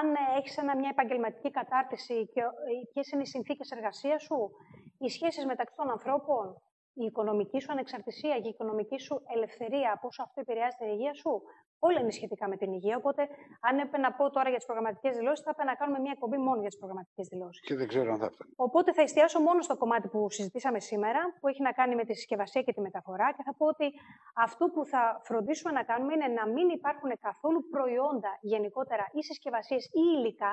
αν 0.00 0.14
έχεις 0.38 0.56
ένα, 0.56 0.76
μια 0.76 0.88
επαγγελματική 0.92 1.50
κατάρτιση 1.50 2.26
και 2.26 2.40
ε, 2.40 2.46
ποιες 2.92 3.10
είναι 3.10 3.22
οι 3.22 3.26
συνθήκες 3.26 3.70
εργασίας 3.70 4.22
σου, 4.22 4.50
οι 4.98 5.08
σχέσεις 5.08 5.44
μεταξύ 5.44 5.74
των 5.76 5.90
ανθρώπων, 5.90 6.62
η 6.92 7.04
οικονομική 7.04 7.60
σου 7.60 7.72
ανεξαρτησία 7.72 8.40
και 8.40 8.46
η 8.46 8.54
οικονομική 8.54 8.98
σου 8.98 9.22
ελευθερία, 9.34 9.98
πόσο 10.02 10.22
αυτό 10.22 10.40
επηρεάζει 10.40 10.76
την 10.76 10.88
υγεία 10.88 11.14
σου, 11.14 11.42
όλα 11.86 11.98
είναι 12.00 12.10
σχετικά 12.18 12.48
με 12.48 12.56
την 12.56 12.72
υγεία. 12.72 12.96
Οπότε, 12.96 13.22
αν 13.68 13.74
έπρεπε 13.78 13.98
να 13.98 14.12
πω 14.12 14.30
τώρα 14.30 14.48
για 14.48 14.58
τις 14.58 14.66
προγραμματικές 14.66 15.16
δηλώσεις, 15.16 15.44
θα 15.44 15.50
έπρεπε 15.50 15.70
να 15.70 15.74
κάνουμε 15.80 15.98
μια 16.04 16.12
εκπομπή 16.16 16.38
μόνο 16.48 16.60
για 16.60 16.70
τις 16.72 16.78
προγραμματικές 16.78 17.26
δηλώσεις. 17.32 17.60
Και 17.68 17.76
δεν 17.80 17.88
ξέρω 17.92 18.12
αν 18.12 18.18
θα 18.18 18.30
φτάνει. 18.30 18.52
Οπότε, 18.56 18.92
θα 18.92 19.02
εστιάσω 19.02 19.40
μόνο 19.48 19.60
στο 19.62 19.76
κομμάτι 19.76 20.08
που 20.08 20.30
συζητήσαμε 20.30 20.80
σήμερα, 20.80 21.20
που 21.40 21.48
έχει 21.48 21.62
να 21.62 21.72
κάνει 21.72 21.94
με 21.94 22.04
τη 22.04 22.14
συσκευασία 22.14 22.62
και 22.62 22.72
τη 22.72 22.80
μεταφορά. 22.80 23.32
Και 23.36 23.42
θα 23.42 23.54
πω 23.58 23.66
ότι 23.66 23.86
αυτό 24.34 24.64
που 24.72 24.84
θα 24.92 25.20
φροντίσουμε 25.24 25.72
να 25.72 25.82
κάνουμε 25.82 26.12
είναι 26.14 26.28
να 26.38 26.44
μην 26.54 26.68
υπάρχουν 26.68 27.10
καθόλου 27.20 27.60
προϊόντα 27.74 28.30
γενικότερα 28.40 29.04
ή 29.12 29.22
συσκευασίες 29.22 29.84
ή 29.84 30.02
υλικά 30.16 30.52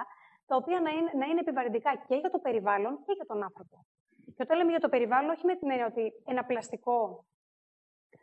τα 0.50 0.56
οποία 0.56 0.80
να 0.86 0.92
είναι, 0.98 1.12
να 1.20 1.26
είναι 1.26 1.40
επιβαρυντικά 1.40 1.92
και 2.08 2.16
για 2.16 2.30
το 2.30 2.40
περιβάλλον 2.40 2.94
και 3.06 3.14
για 3.16 3.26
τον 3.26 3.44
άνθρωπο. 3.44 3.86
Και 4.36 4.44
όταν 4.46 4.58
λέμε 4.58 4.70
για 4.70 4.80
το 4.80 4.90
περιβάλλον, 4.90 5.30
όχι 5.30 5.46
με 5.46 5.56
την 5.56 5.70
έννοια 5.72 5.86
ότι 5.86 6.04
ένα 6.26 6.44
πλαστικό 6.46 7.26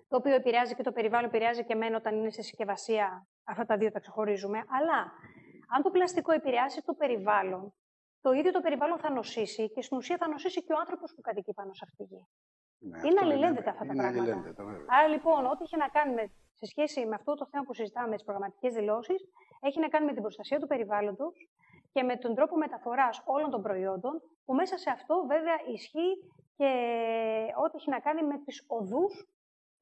το 0.09 0.17
οποίο 0.17 0.35
επηρεάζει 0.35 0.75
και 0.75 0.83
το 0.83 0.93
περιβάλλον, 0.93 1.29
επηρεάζει 1.29 1.65
και 1.65 1.73
εμένα 1.73 1.97
όταν 1.97 2.17
είναι 2.17 2.31
σε 2.31 2.43
συσκευασία, 2.43 3.27
αυτά 3.45 3.65
τα 3.65 3.77
δύο 3.77 3.91
τα 3.91 4.01
ξεχωρίζουμε, 4.01 4.59
αλλά 4.59 5.13
αν 5.75 5.83
το 5.83 5.91
πλαστικό 5.91 6.33
επηρεάσει 6.33 6.83
το 6.83 6.95
περιβάλλον, 6.95 7.75
το 8.21 8.33
ίδιο 8.33 8.53
το 8.53 8.61
περιβάλλον 8.61 8.99
θα 8.99 9.11
νοσήσει 9.11 9.71
και 9.71 9.83
στην 9.83 9.97
ουσία 9.97 10.17
θα 10.17 10.29
νοσήσει 10.29 10.65
και 10.65 10.73
ο 10.73 10.79
άνθρωπος 10.79 11.15
που 11.15 11.21
κατοικεί 11.21 11.53
πάνω 11.53 11.73
σε 11.73 11.85
αυτή 11.85 11.97
τη 11.97 12.05
γη. 12.15 12.27
Ναι, 12.79 12.99
είναι 13.09 13.21
αλληλένδετα 13.23 13.71
αυτά 13.71 13.85
τα 13.87 13.95
πράγματα. 13.95 14.45
Άρα 14.87 15.09
λοιπόν, 15.09 15.47
ό,τι 15.47 15.63
έχει 15.63 15.77
να 15.77 15.89
κάνει 15.89 16.15
με, 16.15 16.25
σε 16.61 16.67
σχέση 16.67 17.07
με 17.07 17.15
αυτό 17.15 17.35
το 17.35 17.47
θέμα 17.51 17.63
που 17.65 17.75
συζητάμε 17.75 18.09
με 18.09 18.15
τις 18.15 18.25
προγραμματικές 18.25 18.75
δηλώσεις, 18.75 19.21
έχει 19.61 19.81
να 19.81 19.89
κάνει 19.89 20.07
με 20.07 20.13
την 20.13 20.23
προστασία 20.23 20.59
του 20.61 20.67
περιβάλλοντος 20.67 21.35
και 21.93 22.03
με 22.03 22.17
τον 22.17 22.35
τρόπο 22.35 22.57
μεταφοράς 22.57 23.23
όλων 23.25 23.51
των 23.51 23.63
προϊόντων, 23.63 24.23
που 24.45 24.55
μέσα 24.55 24.77
σε 24.79 24.91
αυτό 24.91 25.25
βέβαια 25.27 25.57
ισχύει 25.75 26.13
και 26.57 26.71
ό,τι 27.65 27.77
έχει 27.77 27.91
να 27.91 28.01
κάνει 28.01 28.23
με 28.23 28.39
τις 28.45 28.65
οδούς 28.67 29.27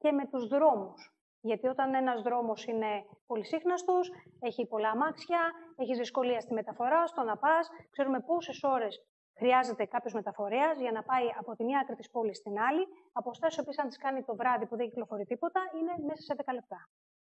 και 0.03 0.11
με 0.11 0.25
τους 0.31 0.47
δρόμους. 0.47 1.01
Γιατί 1.49 1.67
όταν 1.67 1.93
ένας 1.93 2.21
δρόμος 2.21 2.65
είναι 2.65 2.91
πολυσύχναστος, 3.25 4.11
έχει 4.39 4.67
πολλά 4.67 4.89
αμάξια, 4.89 5.41
έχεις 5.75 5.97
δυσκολία 5.97 6.39
στη 6.39 6.53
μεταφορά, 6.53 7.07
στο 7.07 7.21
να 7.23 7.37
πας, 7.37 7.69
ξέρουμε 7.91 8.19
πόσες 8.19 8.63
ώρες 8.63 8.93
χρειάζεται 9.37 9.85
κάποιος 9.85 10.13
μεταφορέας 10.13 10.79
για 10.79 10.91
να 10.91 11.03
πάει 11.03 11.27
από 11.39 11.55
τη 11.55 11.63
μία 11.63 11.79
άκρη 11.79 11.95
της 11.95 12.09
πόλης 12.09 12.37
στην 12.37 12.59
άλλη. 12.59 12.83
Αποστάσει, 13.11 13.59
οποίε 13.59 13.73
αν 13.81 13.89
τι 13.89 13.97
κάνει 13.97 14.23
το 14.23 14.35
βράδυ 14.35 14.65
που 14.65 14.75
δεν 14.75 14.85
κυκλοφορεί 14.89 15.25
τίποτα, 15.25 15.61
είναι 15.77 15.93
μέσα 16.07 16.21
σε 16.21 16.35
10 16.45 16.53
λεπτά. 16.53 16.79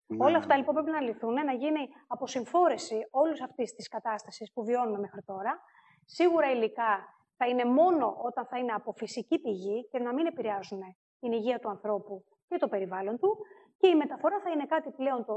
Ναι. 0.07 0.25
Όλα 0.25 0.37
αυτά 0.37 0.57
λοιπόν 0.57 0.73
πρέπει 0.73 0.91
να 0.91 1.01
λυθούν, 1.01 1.33
να 1.33 1.53
γίνει 1.53 1.87
αποσυμφόρεση 2.07 3.07
όλης 3.11 3.41
αυτής 3.41 3.73
της 3.73 3.87
κατάστασης 3.87 4.51
που 4.53 4.63
βιώνουμε 4.63 4.99
μέχρι 4.99 5.21
τώρα. 5.21 5.59
Σίγουρα 6.05 6.51
υλικά 6.51 6.93
θα 7.37 7.47
είναι 7.47 7.65
μόνο 7.65 8.15
όταν 8.29 8.45
θα 8.45 8.57
είναι 8.57 8.71
από 8.71 8.91
φυσική 8.91 9.39
πηγή 9.39 9.87
και 9.91 9.99
να 9.99 10.13
μην 10.13 10.25
επηρεάζουν 10.25 10.81
την 11.19 11.31
υγεία 11.31 11.59
του 11.59 11.69
ανθρώπου 11.69 12.23
και 12.47 12.57
το 12.57 12.67
περιβάλλον 12.67 13.17
του 13.19 13.37
και 13.77 13.87
η 13.87 13.95
μεταφορά 13.95 14.39
θα 14.43 14.49
είναι 14.49 14.65
κάτι 14.65 14.89
πλέον 14.91 15.25
το, 15.25 15.35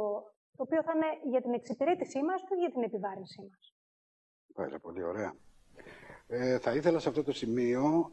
το 0.56 0.62
οποίο 0.62 0.82
θα 0.82 0.92
είναι 0.94 1.30
για 1.30 1.40
την 1.40 1.52
εξυπηρέτησή 1.52 2.22
μας 2.22 2.42
και 2.48 2.54
για 2.58 2.70
την 2.70 2.82
επιβάρυνσή 2.82 3.40
μας. 3.50 3.74
Πάρα 4.54 4.78
πολύ 4.78 5.02
ωραία. 5.02 5.34
Ε, 6.26 6.58
θα 6.58 6.74
ήθελα 6.74 6.98
σε 6.98 7.08
αυτό 7.08 7.22
το 7.22 7.32
σημείο, 7.32 8.12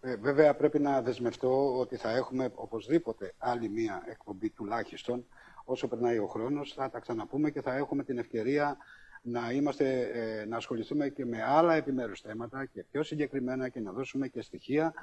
ε, 0.00 0.16
βέβαια 0.16 0.56
πρέπει 0.56 0.78
να 0.78 1.02
δεσμευτώ 1.02 1.78
ότι 1.78 1.96
θα 1.96 2.10
έχουμε 2.10 2.52
οπωσδήποτε 2.54 3.34
άλλη 3.38 3.68
μία 3.68 4.02
εκπομπή 4.06 4.50
τουλάχιστον, 4.50 5.26
όσο 5.64 5.88
περνάει 5.88 6.18
ο 6.18 6.26
χρόνος, 6.26 6.72
θα 6.72 6.90
τα 6.90 6.98
ξαναπούμε 6.98 7.50
και 7.50 7.62
θα 7.62 7.74
έχουμε 7.74 8.04
την 8.04 8.18
ευκαιρία 8.18 8.76
να, 9.22 9.50
είμαστε, 9.50 10.00
ε, 10.00 10.44
να 10.44 10.56
ασχοληθούμε 10.56 11.08
και 11.08 11.24
με 11.24 11.42
άλλα 11.42 11.74
επιμέρους 11.74 12.20
θέματα 12.20 12.64
και 12.64 12.84
πιο 12.84 13.02
συγκεκριμένα 13.02 13.68
και 13.68 13.80
να 13.80 13.92
δώσουμε 13.92 14.28
και 14.28 14.42
στοιχεία 14.42 14.94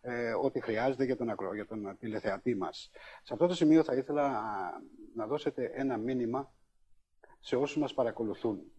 ε, 0.00 0.32
ό,τι 0.32 0.60
χρειάζεται 0.60 1.04
για 1.04 1.16
τον, 1.16 1.28
ακρο, 1.30 1.54
για 1.54 1.66
τον 1.66 1.96
τηλεθεατή 1.98 2.54
μας. 2.54 2.90
Σε 3.22 3.32
αυτό 3.32 3.46
το 3.46 3.54
σημείο 3.54 3.84
θα 3.84 3.94
ήθελα 3.94 4.42
να 5.14 5.26
δώσετε 5.26 5.70
ένα 5.74 5.96
μήνυμα 5.96 6.52
σε 7.40 7.56
όσους 7.56 7.76
μας 7.76 7.94
παρακολουθούν 7.94 8.72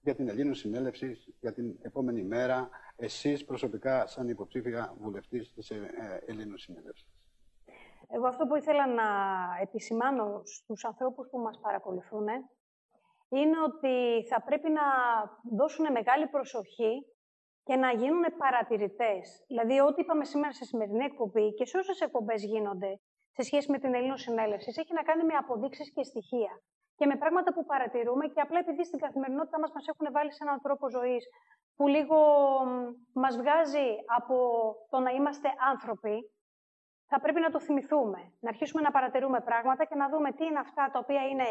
για 0.00 0.14
την 0.14 0.28
Ελλήνων 0.28 0.54
Συνέλευση, 0.54 1.34
για 1.40 1.52
την 1.52 1.78
επόμενη 1.82 2.22
μέρα, 2.22 2.68
εσείς 2.96 3.44
προσωπικά 3.44 4.06
σαν 4.06 4.28
υποψήφια 4.28 4.94
βουλευτής 5.00 5.52
της 5.52 5.70
ε, 5.70 6.22
Ελλήνων 6.26 6.58
Συνέλευσης. 6.58 7.08
Εγώ 8.08 8.26
αυτό 8.26 8.46
που 8.46 8.56
ήθελα 8.56 8.86
να 8.86 9.04
επισημάνω 9.60 10.42
στους 10.44 10.84
ανθρώπους 10.84 11.28
που 11.30 11.38
μας 11.38 11.58
παρακολουθούν 11.60 12.26
είναι 13.28 13.56
ότι 13.68 14.26
θα 14.28 14.42
πρέπει 14.42 14.70
να 14.70 14.82
δώσουν 15.56 15.92
μεγάλη 15.92 16.26
προσοχή 16.26 17.06
και 17.70 17.76
να 17.76 17.90
γίνουν 17.92 18.24
παρατηρητές. 18.42 19.44
Δηλαδή, 19.46 19.80
ό,τι 19.80 20.00
είπαμε 20.00 20.24
σήμερα 20.24 20.52
σε 20.52 20.64
σημερινή 20.64 21.04
εκπομπή 21.04 21.54
και 21.54 21.66
σε 21.66 21.78
όσες 21.78 22.00
εκπομπές 22.00 22.44
γίνονται 22.44 23.00
σε 23.36 23.42
σχέση 23.42 23.70
με 23.70 23.78
την 23.78 23.94
Ελλήνο 23.94 24.16
Συνέλευσης, 24.16 24.76
έχει 24.76 24.92
να 24.92 25.02
κάνει 25.02 25.24
με 25.24 25.34
αποδείξεις 25.34 25.92
και 25.92 26.02
στοιχεία. 26.02 26.52
Και 26.98 27.06
με 27.06 27.16
πράγματα 27.16 27.52
που 27.54 27.64
παρατηρούμε 27.64 28.26
και 28.26 28.40
απλά 28.40 28.58
επειδή 28.58 28.84
στην 28.84 28.98
καθημερινότητά 28.98 29.58
μας 29.60 29.70
μας 29.74 29.86
έχουν 29.88 30.06
βάλει 30.12 30.32
σε 30.32 30.42
έναν 30.46 30.60
τρόπο 30.60 30.90
ζωής 30.90 31.24
που 31.76 31.86
λίγο 31.86 32.18
μας 33.14 33.36
βγάζει 33.36 33.88
από 34.18 34.36
το 34.90 34.98
να 35.00 35.10
είμαστε 35.10 35.48
άνθρωποι, 35.72 36.16
θα 37.06 37.20
πρέπει 37.20 37.40
να 37.40 37.50
το 37.50 37.60
θυμηθούμε. 37.60 38.20
Να 38.40 38.48
αρχίσουμε 38.48 38.82
να 38.82 38.90
παρατηρούμε 38.90 39.40
πράγματα 39.40 39.84
και 39.84 39.94
να 39.94 40.08
δούμε 40.08 40.32
τι 40.32 40.44
είναι 40.44 40.58
αυτά 40.58 40.90
τα 40.92 40.98
οποία 40.98 41.22
είναι 41.28 41.48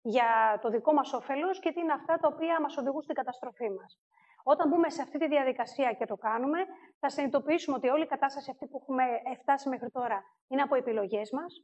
για 0.00 0.58
το 0.62 0.68
δικό 0.68 0.92
μας 0.92 1.12
όφελος 1.12 1.58
και 1.60 1.72
τι 1.72 1.80
είναι 1.80 1.92
αυτά 1.92 2.14
τα 2.16 2.28
οποία 2.32 2.60
μας 2.60 2.76
οδηγούν 2.76 3.02
στην 3.02 3.14
καταστροφή 3.14 3.70
μας. 3.70 3.98
Όταν 4.46 4.68
μπούμε 4.68 4.90
σε 4.90 5.02
αυτή 5.02 5.18
τη 5.18 5.28
διαδικασία 5.28 5.92
και 5.92 6.06
το 6.06 6.16
κάνουμε, 6.16 6.58
θα 7.00 7.08
συνειδητοποιήσουμε 7.08 7.76
ότι 7.76 7.88
όλη 7.88 8.02
η 8.02 8.06
κατάσταση 8.06 8.50
αυτή 8.50 8.66
που 8.66 8.78
έχουμε 8.82 9.04
φτάσει 9.40 9.68
μέχρι 9.68 9.90
τώρα 9.90 10.18
είναι 10.48 10.62
από 10.62 10.74
επιλογές 10.74 11.30
μας. 11.30 11.62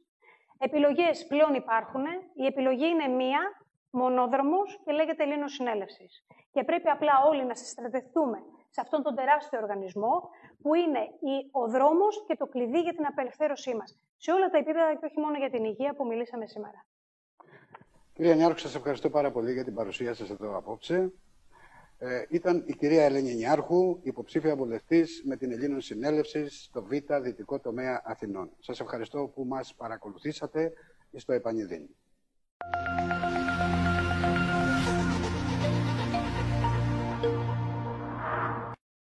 Επιλογές 0.57 1.25
πλέον 1.27 1.53
υπάρχουν. 1.53 2.03
Η 2.35 2.45
επιλογή 2.45 2.87
είναι 2.87 3.07
μία, 3.07 3.41
μονόδρομος 3.89 4.81
και 4.85 4.91
λέγεται 4.91 5.23
Ελλήνο 5.23 5.47
Συνέλευσης. 5.47 6.25
Και 6.51 6.63
πρέπει 6.63 6.89
απλά 6.89 7.13
όλοι 7.29 7.45
να 7.45 7.55
συστρατευτούμε 7.55 8.37
σε 8.69 8.81
αυτόν 8.81 9.01
τον 9.03 9.15
τεράστιο 9.15 9.59
οργανισμό, 9.59 10.29
που 10.61 10.73
είναι 10.73 10.99
ο 11.51 11.67
δρόμος 11.67 12.25
και 12.27 12.35
το 12.35 12.45
κλειδί 12.47 12.79
για 12.79 12.93
την 12.93 13.05
απελευθέρωσή 13.05 13.75
μας. 13.75 13.99
Σε 14.17 14.31
όλα 14.31 14.49
τα 14.49 14.57
επίπεδα 14.57 14.95
και 14.95 15.05
όχι 15.05 15.19
μόνο 15.19 15.37
για 15.37 15.49
την 15.49 15.63
υγεία 15.63 15.93
που 15.95 16.05
μιλήσαμε 16.05 16.45
σήμερα. 16.47 16.85
Κυρία 18.13 18.35
Νιάρχου, 18.35 18.59
σας 18.59 18.75
ευχαριστώ 18.75 19.09
πάρα 19.09 19.31
πολύ 19.31 19.53
για 19.53 19.63
την 19.63 19.75
παρουσία 19.75 20.13
σας 20.13 20.29
εδώ 20.29 20.57
απόψε. 20.57 21.13
Ε, 22.03 22.25
ήταν 22.29 22.63
η 22.65 22.75
κυρία 22.75 23.03
Ελένη 23.03 23.33
Νιάρχου, 23.33 23.99
υποψήφια 24.01 24.55
βουλευτής 24.55 25.23
με 25.25 25.35
την 25.35 25.51
Ελλήνων 25.51 25.81
Συνέλευσης 25.81 26.63
στο 26.63 26.83
Β' 26.83 27.21
Δυτικό 27.21 27.59
Τομέα 27.59 28.01
Αθηνών. 28.05 28.49
Σας 28.59 28.79
ευχαριστώ 28.79 29.31
που 29.35 29.45
μας 29.45 29.75
παρακολουθήσατε 29.75 30.73
στο 31.15 31.33
Επανειδήν. 31.33 31.89